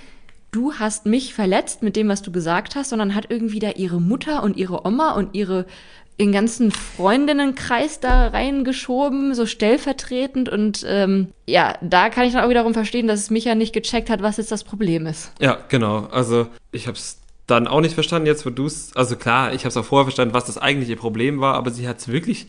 [0.52, 4.02] du hast mich verletzt mit dem, was du gesagt hast, sondern hat irgendwie da ihre
[4.02, 5.66] Mutter und ihre Oma und ihre
[6.20, 10.50] den ganzen Freundinnenkreis da reingeschoben, so stellvertretend.
[10.50, 14.10] Und ähm, ja, da kann ich dann auch wiederum verstehen, dass es Micha nicht gecheckt
[14.10, 15.32] hat, was jetzt das Problem ist.
[15.40, 16.08] Ja, genau.
[16.12, 19.62] Also ich habe es dann auch nicht verstanden, jetzt wo du es, also klar, ich
[19.62, 22.46] habe es auch vorher verstanden, was das eigentliche Problem war, aber sie hat es wirklich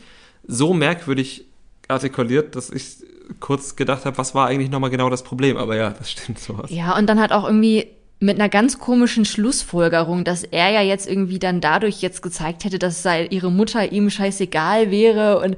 [0.47, 1.47] so merkwürdig
[1.89, 2.97] artikuliert, dass ich
[3.41, 5.57] kurz gedacht habe, was war eigentlich nochmal genau das Problem.
[5.57, 6.71] Aber ja, das stimmt sowas.
[6.71, 7.87] Ja, und dann hat auch irgendwie
[8.23, 12.79] mit einer ganz komischen Schlussfolgerung, dass er ja jetzt irgendwie dann dadurch jetzt gezeigt hätte,
[12.79, 15.57] dass sei ihre Mutter ihm scheißegal wäre und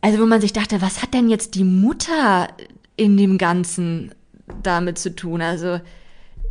[0.00, 2.48] also wo man sich dachte, was hat denn jetzt die Mutter
[2.96, 4.12] in dem Ganzen
[4.62, 5.40] damit zu tun?
[5.40, 5.80] Also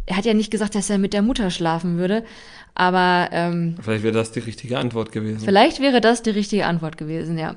[0.05, 2.23] er hat ja nicht gesagt, dass er mit der Mutter schlafen würde,
[2.73, 5.39] aber ähm, vielleicht wäre das die richtige Antwort gewesen.
[5.39, 7.55] Vielleicht wäre das die richtige Antwort gewesen, ja.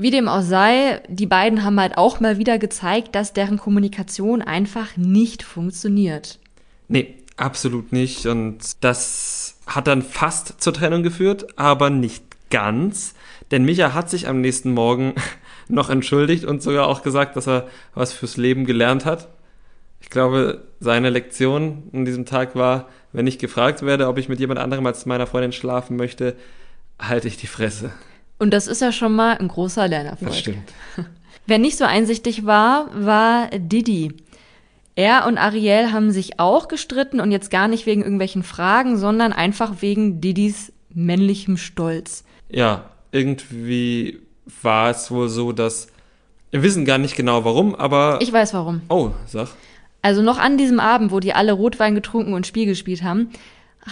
[0.00, 4.42] Wie dem auch sei, die beiden haben halt auch mal wieder gezeigt, dass deren Kommunikation
[4.42, 6.38] einfach nicht funktioniert.
[6.86, 8.24] Nee, absolut nicht.
[8.26, 13.14] Und das hat dann fast zur Trennung geführt, aber nicht ganz.
[13.50, 15.14] Denn Micha hat sich am nächsten Morgen
[15.68, 19.26] noch entschuldigt und sogar auch gesagt, dass er was fürs Leben gelernt hat.
[20.00, 24.38] Ich glaube, seine Lektion an diesem Tag war, wenn ich gefragt werde, ob ich mit
[24.38, 26.36] jemand anderem als meiner Freundin schlafen möchte,
[27.00, 27.90] halte ich die Fresse.
[28.38, 30.30] Und das ist ja schon mal ein großer Lernerfolg.
[30.30, 30.72] Das stimmt.
[31.46, 34.14] Wer nicht so einsichtig war, war Didi.
[34.94, 39.32] Er und Ariel haben sich auch gestritten und jetzt gar nicht wegen irgendwelchen Fragen, sondern
[39.32, 42.24] einfach wegen Didis männlichem Stolz.
[42.48, 44.20] Ja, irgendwie
[44.62, 45.88] war es wohl so, dass
[46.50, 48.18] wir wissen gar nicht genau warum, aber.
[48.20, 48.80] Ich weiß warum.
[48.88, 49.48] Oh, sag.
[50.02, 53.30] Also noch an diesem Abend, wo die alle Rotwein getrunken und Spiel gespielt haben,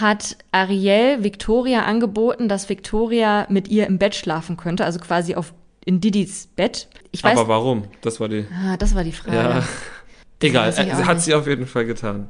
[0.01, 5.53] hat Ariel Victoria angeboten, dass Victoria mit ihr im Bett schlafen könnte, also quasi auf
[5.84, 6.88] in Didis Bett.
[7.12, 7.84] Ich weiß, aber warum?
[8.03, 8.44] Das war die.
[8.53, 9.36] Ah, das war die Frage.
[9.36, 9.62] Ja.
[10.42, 12.28] Egal, äh, hat sie auf jeden Fall getan.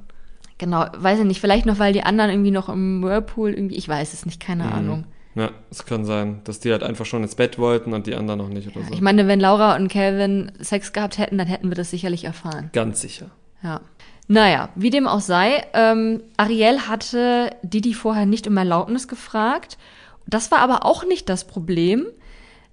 [0.58, 3.88] Genau, weiß ich nicht, vielleicht noch, weil die anderen irgendwie noch im Whirlpool irgendwie, ich
[3.88, 4.72] weiß es nicht, keine mhm.
[4.72, 5.04] Ahnung.
[5.34, 8.38] Ja, es kann sein, dass die halt einfach schon ins Bett wollten und die anderen
[8.38, 8.94] noch nicht oder ja, so.
[8.94, 12.70] Ich meine, wenn Laura und Calvin Sex gehabt hätten, dann hätten wir das sicherlich erfahren.
[12.72, 13.30] Ganz sicher.
[13.62, 13.82] Ja.
[14.28, 19.78] Naja, wie dem auch sei, ähm, Ariel hatte Didi vorher nicht um Erlaubnis gefragt.
[20.26, 22.06] Das war aber auch nicht das Problem.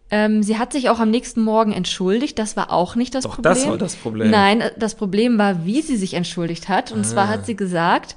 [0.10, 2.40] Ähm, sie hat sich auch am nächsten Morgen entschuldigt.
[2.40, 3.54] Das war auch nicht das Doch, Problem.
[3.54, 4.32] Das war das Problem.
[4.32, 6.92] Nein, äh, das Problem war, wie sie sich entschuldigt hat.
[6.92, 7.04] Und ah.
[7.04, 8.16] zwar hat sie gesagt,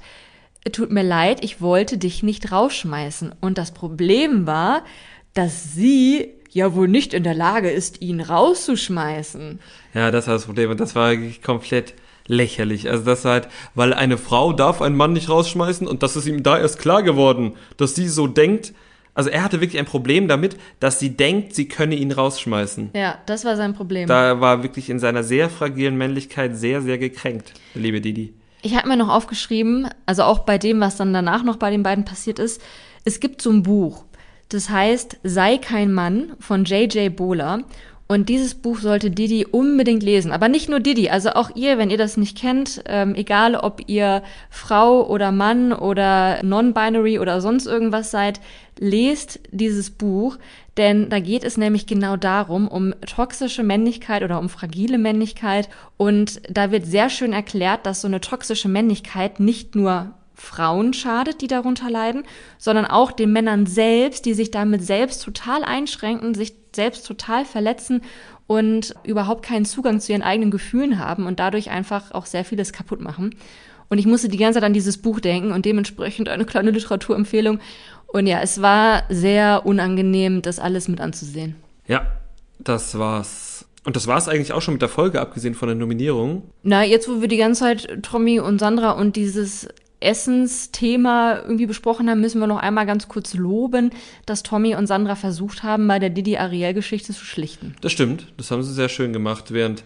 [0.71, 3.35] tut mir leid, ich wollte dich nicht rausschmeißen.
[3.39, 4.83] Und das Problem war,
[5.33, 9.59] dass sie ja wohl nicht in der Lage ist, ihn rauszuschmeißen.
[9.93, 10.71] Ja, das war das Problem.
[10.71, 11.93] Und das war komplett
[12.27, 12.89] lächerlich.
[12.89, 16.43] Also das halt, weil eine Frau darf einen Mann nicht rausschmeißen und das ist ihm
[16.43, 18.73] da erst klar geworden, dass sie so denkt,
[19.13, 22.91] also er hatte wirklich ein Problem damit, dass sie denkt, sie könne ihn rausschmeißen.
[22.93, 24.07] Ja, das war sein Problem.
[24.07, 28.33] Da war wirklich in seiner sehr fragilen Männlichkeit sehr, sehr gekränkt, liebe Didi.
[28.61, 31.81] Ich habe mir noch aufgeschrieben, also auch bei dem, was dann danach noch bei den
[31.81, 32.61] beiden passiert ist,
[33.05, 34.03] es gibt so ein Buch,
[34.49, 37.15] das heißt Sei kein Mann von J.J.
[37.15, 37.63] Bohler.
[38.07, 40.31] Und dieses Buch sollte Didi unbedingt lesen.
[40.31, 43.81] Aber nicht nur Didi, also auch ihr, wenn ihr das nicht kennt, ähm, egal ob
[43.87, 48.39] ihr Frau oder Mann oder non-binary oder sonst irgendwas seid,
[48.79, 50.37] lest dieses Buch,
[50.77, 55.69] denn da geht es nämlich genau darum, um toxische Männlichkeit oder um fragile Männlichkeit.
[55.97, 61.41] Und da wird sehr schön erklärt, dass so eine toxische Männlichkeit nicht nur Frauen schadet,
[61.41, 62.23] die darunter leiden,
[62.59, 68.03] sondern auch den Männern selbst, die sich damit selbst total einschränken, sich selbst total verletzen
[68.45, 72.71] und überhaupt keinen Zugang zu ihren eigenen Gefühlen haben und dadurch einfach auch sehr vieles
[72.71, 73.35] kaputt machen.
[73.89, 77.59] Und ich musste die ganze Zeit an dieses Buch denken und dementsprechend eine kleine Literaturempfehlung.
[78.07, 81.55] Und ja, es war sehr unangenehm, das alles mit anzusehen.
[81.87, 82.05] Ja,
[82.59, 83.65] das war's.
[83.85, 86.43] Und das war's eigentlich auch schon mit der Folge, abgesehen von der Nominierung.
[86.63, 89.69] Na, jetzt, wo wir die ganze Zeit Tommy und Sandra und dieses
[89.99, 93.91] Essensthema irgendwie besprochen haben, müssen wir noch einmal ganz kurz loben,
[94.25, 97.75] dass Tommy und Sandra versucht haben, bei der Didi-Ariel-Geschichte zu schlichten.
[97.81, 99.83] Das stimmt, das haben sie sehr schön gemacht, während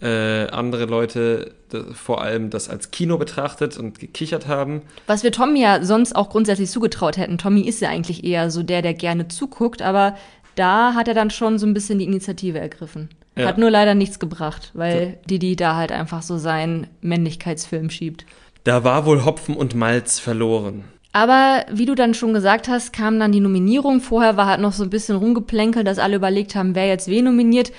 [0.00, 1.54] äh, andere Leute
[1.94, 4.82] vor allem das als Kino betrachtet und gekichert haben.
[5.06, 7.38] Was wir Tommy ja sonst auch grundsätzlich zugetraut hätten.
[7.38, 10.16] Tommy ist ja eigentlich eher so der, der gerne zuguckt, aber
[10.56, 13.10] da hat er dann schon so ein bisschen die Initiative ergriffen.
[13.36, 13.46] Ja.
[13.46, 15.28] Hat nur leider nichts gebracht, weil so.
[15.30, 18.26] Didi da halt einfach so seinen Männlichkeitsfilm schiebt.
[18.64, 20.84] Da war wohl Hopfen und Malz verloren.
[21.12, 24.00] Aber wie du dann schon gesagt hast, kam dann die Nominierung.
[24.00, 27.26] Vorher war halt noch so ein bisschen rumgeplänkelt, dass alle überlegt haben, wer jetzt wen
[27.26, 27.70] nominiert.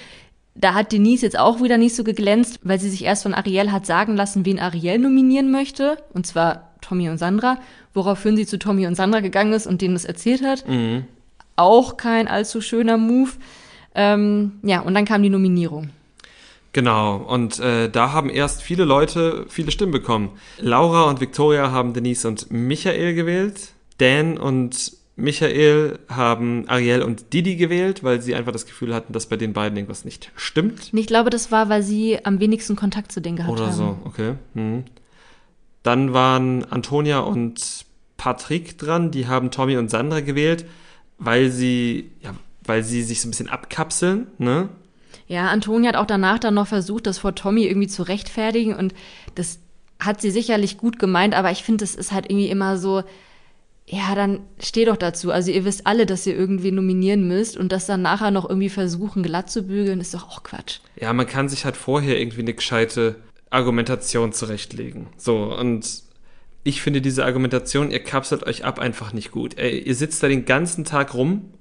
[0.55, 3.71] Da hat Denise jetzt auch wieder nicht so geglänzt, weil sie sich erst von Ariel
[3.71, 5.97] hat sagen lassen, wen Ariel nominieren möchte.
[6.13, 7.57] Und zwar Tommy und Sandra.
[7.95, 10.67] Woraufhin sie zu Tommy und Sandra gegangen ist und denen das erzählt hat.
[10.67, 11.05] Mhm.
[11.55, 13.31] Auch kein allzu schöner Move.
[13.95, 15.89] Ähm, ja, und dann kam die Nominierung.
[16.73, 20.31] Genau, und äh, da haben erst viele Leute viele Stimmen bekommen.
[20.57, 23.73] Laura und Victoria haben Denise und Michael gewählt.
[23.99, 29.27] Dan und Michael haben Ariel und Didi gewählt, weil sie einfach das Gefühl hatten, dass
[29.27, 30.91] bei den beiden irgendwas nicht stimmt.
[30.91, 33.79] Ich glaube, das war, weil sie am wenigsten Kontakt zu denen gehabt Oder haben.
[33.79, 34.33] Oder so, okay.
[34.55, 34.83] Hm.
[35.83, 37.85] Dann waren Antonia und
[38.17, 40.65] Patrick dran, die haben Tommy und Sandra gewählt,
[41.19, 42.31] weil sie, ja,
[42.63, 44.69] weil sie sich so ein bisschen abkapseln, ne?
[45.33, 48.93] Ja, Antonia hat auch danach dann noch versucht, das vor Tommy irgendwie zu rechtfertigen und
[49.33, 49.57] das
[49.99, 53.01] hat sie sicherlich gut gemeint, aber ich finde, es ist halt irgendwie immer so,
[53.87, 55.31] ja, dann steh doch dazu.
[55.31, 58.69] Also ihr wisst alle, dass ihr irgendwie nominieren müsst und das dann nachher noch irgendwie
[58.69, 60.81] versuchen, glatt zu bügeln, ist doch auch Quatsch.
[60.97, 63.15] Ja, man kann sich halt vorher irgendwie eine gescheite
[63.49, 65.07] Argumentation zurechtlegen.
[65.17, 66.03] So, und
[66.63, 69.57] ich finde diese Argumentation, ihr kapselt euch ab, einfach nicht gut.
[69.57, 71.53] Ey, ihr sitzt da den ganzen Tag rum,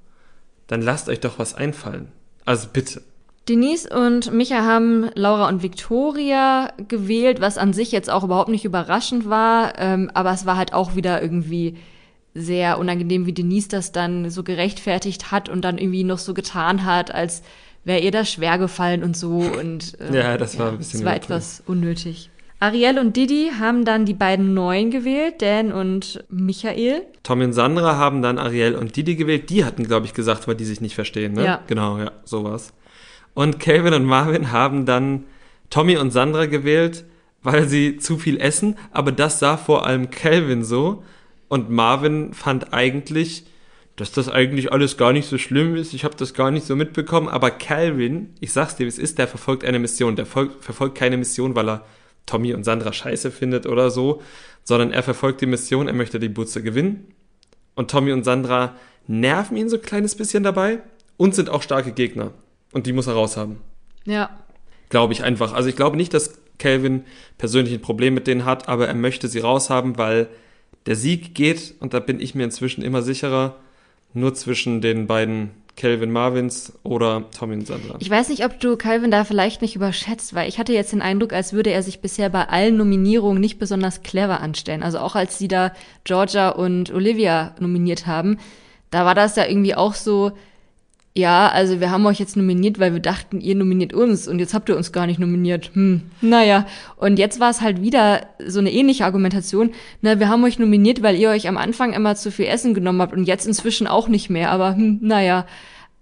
[0.66, 2.12] dann lasst euch doch was einfallen.
[2.44, 3.00] Also bitte.
[3.48, 8.64] Denise und Micha haben Laura und Victoria gewählt, was an sich jetzt auch überhaupt nicht
[8.64, 11.76] überraschend war, ähm, aber es war halt auch wieder irgendwie
[12.34, 16.84] sehr unangenehm, wie Denise das dann so gerechtfertigt hat und dann irgendwie noch so getan
[16.84, 17.42] hat, als
[17.84, 21.00] wäre ihr das schwer gefallen und so und ähm, ja, das war ja, ein bisschen
[21.00, 22.30] das war etwas unnötig.
[22.60, 27.02] Ariel und Didi haben dann die beiden Neuen gewählt, Dan und Michael.
[27.24, 29.50] Tommy und Sandra haben dann Ariel und Didi gewählt.
[29.50, 31.44] Die hatten, glaube ich, gesagt, weil die sich nicht verstehen, ne?
[31.44, 31.60] Ja.
[31.66, 32.72] Genau, ja, sowas.
[33.34, 35.24] Und Calvin und Marvin haben dann
[35.70, 37.04] Tommy und Sandra gewählt,
[37.42, 41.02] weil sie zu viel essen, aber das sah vor allem Calvin so.
[41.48, 43.44] Und Marvin fand eigentlich,
[43.96, 45.92] dass das eigentlich alles gar nicht so schlimm ist.
[45.92, 47.28] Ich habe das gar nicht so mitbekommen.
[47.28, 50.16] Aber Calvin, ich sag's dir, wie es ist, der verfolgt eine Mission.
[50.16, 51.84] Der verfolgt keine Mission, weil er
[52.26, 54.22] Tommy und Sandra scheiße findet oder so,
[54.64, 57.08] sondern er verfolgt die Mission, er möchte die Butze gewinnen.
[57.74, 58.76] Und Tommy und Sandra
[59.06, 60.80] nerven ihn so ein kleines bisschen dabei
[61.16, 62.32] und sind auch starke Gegner.
[62.72, 63.58] Und die muss er raushaben.
[64.04, 64.30] Ja.
[64.88, 65.52] Glaube ich einfach.
[65.52, 67.04] Also ich glaube nicht, dass Calvin
[67.38, 70.28] persönlich ein Problem mit denen hat, aber er möchte sie raushaben, weil
[70.86, 73.56] der Sieg geht, und da bin ich mir inzwischen immer sicherer,
[74.14, 77.96] nur zwischen den beiden Calvin Marvins oder Tommy und Sandra.
[77.98, 81.00] Ich weiß nicht, ob du Calvin da vielleicht nicht überschätzt, weil ich hatte jetzt den
[81.00, 84.82] Eindruck, als würde er sich bisher bei allen Nominierungen nicht besonders clever anstellen.
[84.82, 85.72] Also auch als sie da
[86.04, 88.38] Georgia und Olivia nominiert haben,
[88.90, 90.32] da war das ja irgendwie auch so,
[91.14, 94.54] ja, also wir haben euch jetzt nominiert, weil wir dachten, ihr nominiert uns und jetzt
[94.54, 95.70] habt ihr uns gar nicht nominiert.
[95.74, 96.66] Hm, naja.
[96.96, 99.72] Und jetzt war es halt wieder so eine ähnliche Argumentation.
[100.00, 103.02] Na, wir haben euch nominiert, weil ihr euch am Anfang immer zu viel Essen genommen
[103.02, 104.50] habt und jetzt inzwischen auch nicht mehr.
[104.50, 105.46] Aber hm, naja,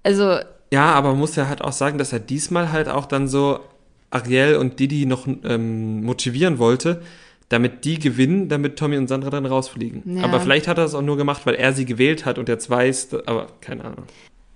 [0.04, 0.36] also.
[0.72, 3.58] Ja, aber man muss ja halt auch sagen, dass er diesmal halt auch dann so
[4.10, 7.02] Ariel und Didi noch ähm, motivieren wollte,
[7.48, 10.18] damit die gewinnen, damit Tommy und Sandra dann rausfliegen.
[10.18, 10.22] Ja.
[10.22, 12.70] Aber vielleicht hat er das auch nur gemacht, weil er sie gewählt hat und jetzt
[12.70, 14.04] weiß, aber keine Ahnung.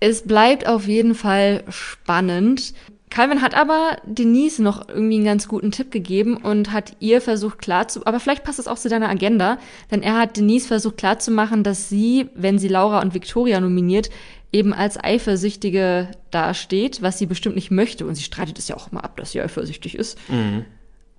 [0.05, 2.74] Es bleibt auf jeden Fall spannend.
[3.09, 7.57] Calvin hat aber Denise noch irgendwie einen ganz guten Tipp gegeben und hat ihr versucht
[7.57, 9.57] klarzu, aber vielleicht passt es auch zu deiner Agenda,
[9.90, 14.11] denn er hat Denise versucht klarzumachen, dass sie, wenn sie Laura und Victoria nominiert,
[14.52, 18.05] eben als Eifersüchtige dasteht, was sie bestimmt nicht möchte.
[18.05, 20.18] Und sie streitet es ja auch immer ab, dass sie eifersüchtig ist.
[20.28, 20.66] Mhm.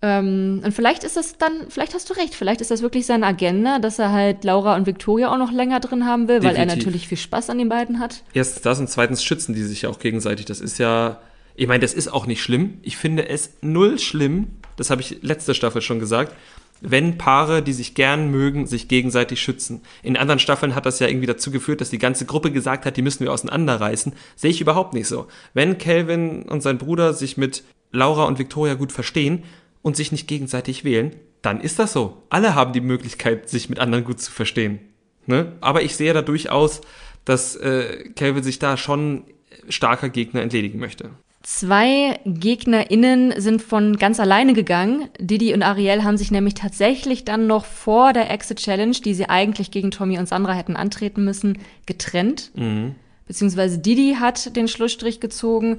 [0.05, 3.25] Ähm, und vielleicht ist das dann, vielleicht hast du recht, vielleicht ist das wirklich seine
[3.25, 6.65] Agenda, dass er halt Laura und Victoria auch noch länger drin haben will, weil er
[6.65, 6.77] Definitiv.
[6.77, 8.21] natürlich viel Spaß an den beiden hat.
[8.35, 10.45] Erstens das und zweitens schützen die sich ja auch gegenseitig.
[10.45, 11.21] Das ist ja,
[11.55, 12.77] ich meine, das ist auch nicht schlimm.
[12.83, 16.35] Ich finde es null schlimm, das habe ich letzte Staffel schon gesagt,
[16.81, 19.81] wenn Paare, die sich gern mögen, sich gegenseitig schützen.
[20.03, 22.95] In anderen Staffeln hat das ja irgendwie dazu geführt, dass die ganze Gruppe gesagt hat,
[22.95, 24.13] die müssen wir auseinanderreißen.
[24.35, 25.25] Sehe ich überhaupt nicht so.
[25.55, 29.43] Wenn Calvin und sein Bruder sich mit Laura und Victoria gut verstehen
[29.85, 32.23] und sich nicht gegenseitig wählen, dann ist das so.
[32.31, 34.79] Alle haben die Möglichkeit, sich mit anderen gut zu verstehen.
[35.27, 35.51] Ne?
[35.61, 36.81] Aber ich sehe da durchaus,
[37.23, 38.09] dass äh,
[38.41, 39.25] sich da schon
[39.69, 41.11] starker Gegner entledigen möchte.
[41.43, 45.07] Zwei GegnerInnen sind von ganz alleine gegangen.
[45.19, 49.29] Didi und Ariel haben sich nämlich tatsächlich dann noch vor der Exit Challenge, die sie
[49.29, 52.49] eigentlich gegen Tommy und Sandra hätten antreten müssen, getrennt.
[52.55, 52.95] Mhm.
[53.27, 55.77] Beziehungsweise Didi hat den Schlussstrich gezogen.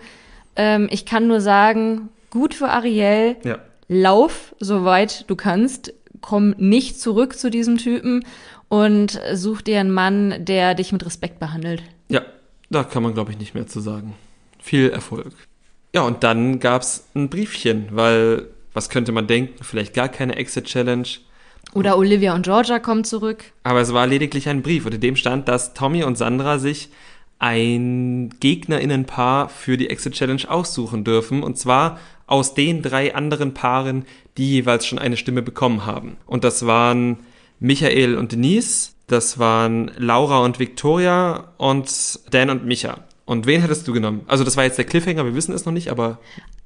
[0.55, 3.35] Ähm, ich kann nur sagen, gut für Ariel.
[3.43, 3.59] Ja.
[3.89, 5.95] Lauf, soweit du kannst.
[6.21, 8.25] Komm nicht zurück zu diesem Typen
[8.69, 11.83] und such dir einen Mann, der dich mit Respekt behandelt.
[12.09, 12.23] Ja,
[12.71, 14.15] da kann man, glaube ich, nicht mehr zu sagen.
[14.59, 15.33] Viel Erfolg.
[15.95, 19.63] Ja, und dann gab's ein Briefchen, weil, was könnte man denken?
[19.63, 21.07] Vielleicht gar keine Exit-Challenge.
[21.75, 23.45] Oder Olivia und Georgia kommen zurück.
[23.63, 26.91] Aber es war lediglich ein Brief, unter dem stand, dass Tommy und Sandra sich
[27.39, 31.43] ein Gegnerinnenpaar für die Exit Challenge aussuchen dürfen.
[31.43, 34.05] Und zwar aus den drei anderen Paaren,
[34.37, 36.17] die jeweils schon eine Stimme bekommen haben.
[36.27, 37.19] Und das waren
[37.61, 41.89] Michael und Denise, das waren Laura und Victoria und
[42.31, 43.05] Dan und Micha.
[43.25, 44.23] Und wen hättest du genommen?
[44.27, 46.19] Also das war jetzt der Cliffhanger, wir wissen es noch nicht, aber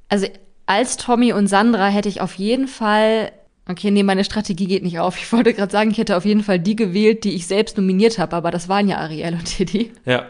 [0.08, 0.26] Also
[0.66, 3.32] als Tommy und Sandra hätte ich auf jeden Fall.
[3.68, 5.16] Okay, nee, meine Strategie geht nicht auf.
[5.20, 8.18] Ich wollte gerade sagen, ich hätte auf jeden Fall die gewählt, die ich selbst nominiert
[8.18, 9.92] habe, aber das waren ja Ariel und Didi.
[10.06, 10.26] ja.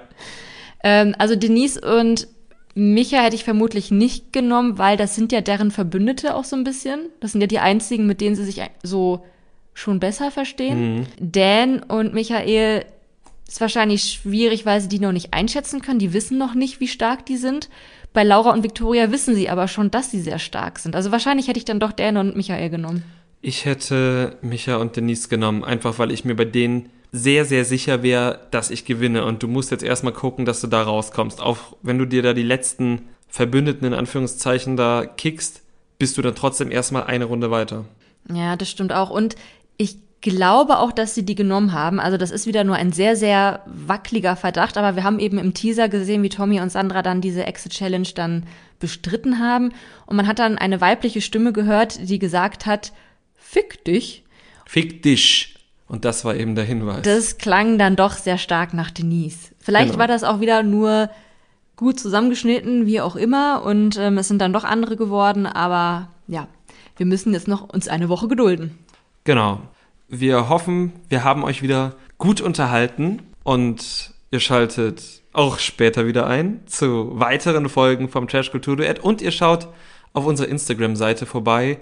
[0.83, 2.27] Ähm, also Denise und
[2.75, 6.65] Micha hätte ich vermutlich nicht genommen, weil das sind ja deren Verbündete auch so ein
[6.65, 7.07] bisschen.
[7.21, 9.25] Das sind ja die einzigen, mit denen sie sich so
[9.75, 11.07] schon besser verstehen.
[11.19, 12.85] Dan und Michael
[13.49, 15.99] ist wahrscheinlich schwierig, weil sie die noch nicht einschätzen können.
[15.99, 17.69] Die wissen noch nicht, wie stark die sind.
[18.13, 20.95] Bei Laura und Victoria wissen sie aber schon, dass sie sehr stark sind.
[20.95, 23.03] Also wahrscheinlich hätte ich dann doch Dan und Michael genommen.
[23.41, 28.03] Ich hätte Micha und Denise genommen, einfach weil ich mir bei denen sehr, sehr sicher
[28.03, 29.25] wäre, dass ich gewinne.
[29.25, 31.41] Und du musst jetzt erstmal gucken, dass du da rauskommst.
[31.41, 35.63] Auch wenn du dir da die letzten Verbündeten in Anführungszeichen da kickst,
[35.99, 37.85] bist du dann trotzdem erstmal eine Runde weiter.
[38.33, 39.11] Ja, das stimmt auch.
[39.11, 39.37] Und
[39.77, 41.99] ich glaube auch, dass sie die genommen haben.
[41.99, 44.77] Also das ist wieder nur ein sehr, sehr wackeliger Verdacht.
[44.77, 48.09] Aber wir haben eben im Teaser gesehen, wie Tommy und Sandra dann diese Exit Challenge
[48.15, 48.47] dann
[48.79, 49.73] bestritten haben.
[50.07, 52.93] Und man hat dann eine weibliche Stimme gehört, die gesagt hat,
[53.37, 54.25] fick dich.
[54.65, 55.60] Fick dich.
[55.91, 57.03] Und das war eben der Hinweis.
[57.03, 59.51] Das klang dann doch sehr stark nach Denise.
[59.59, 59.99] Vielleicht Genau.
[59.99, 61.11] war das auch wieder nur
[61.75, 63.63] gut zusammengeschnitten, wie auch immer.
[63.65, 65.47] Und ähm, es sind dann doch andere geworden.
[65.47, 66.47] Aber ja,
[66.97, 68.79] wir müssen jetzt noch uns eine Woche gedulden.
[69.25, 69.61] Genau.
[70.09, 76.61] Wir hoffen, wir haben euch wieder gut unterhalten und ihr schaltet auch später wieder ein
[76.67, 79.67] zu weiteren Folgen vom Trash Kultur Duett und ihr schaut
[80.13, 81.79] auf unserer Instagram-Seite vorbei,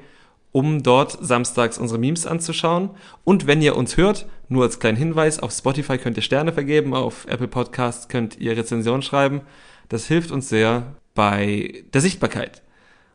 [0.52, 2.90] um dort samstags unsere Memes anzuschauen.
[3.24, 6.94] Und wenn ihr uns hört, nur als kleinen Hinweis, auf Spotify könnt ihr Sterne vergeben,
[6.94, 9.42] auf Apple Podcasts könnt ihr Rezensionen schreiben.
[9.88, 12.62] Das hilft uns sehr bei der Sichtbarkeit.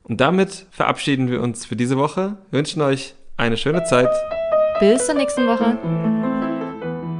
[0.04, 4.10] Und damit verabschieden wir uns für diese Woche, wünschen euch eine schöne Zeit.
[4.80, 5.78] Bis zur nächsten Woche.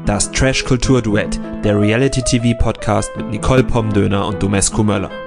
[0.06, 5.23] Das Trash Kultur Duett, der Reality TV Podcast mit Nicole Pomdöner und Domescu Möller.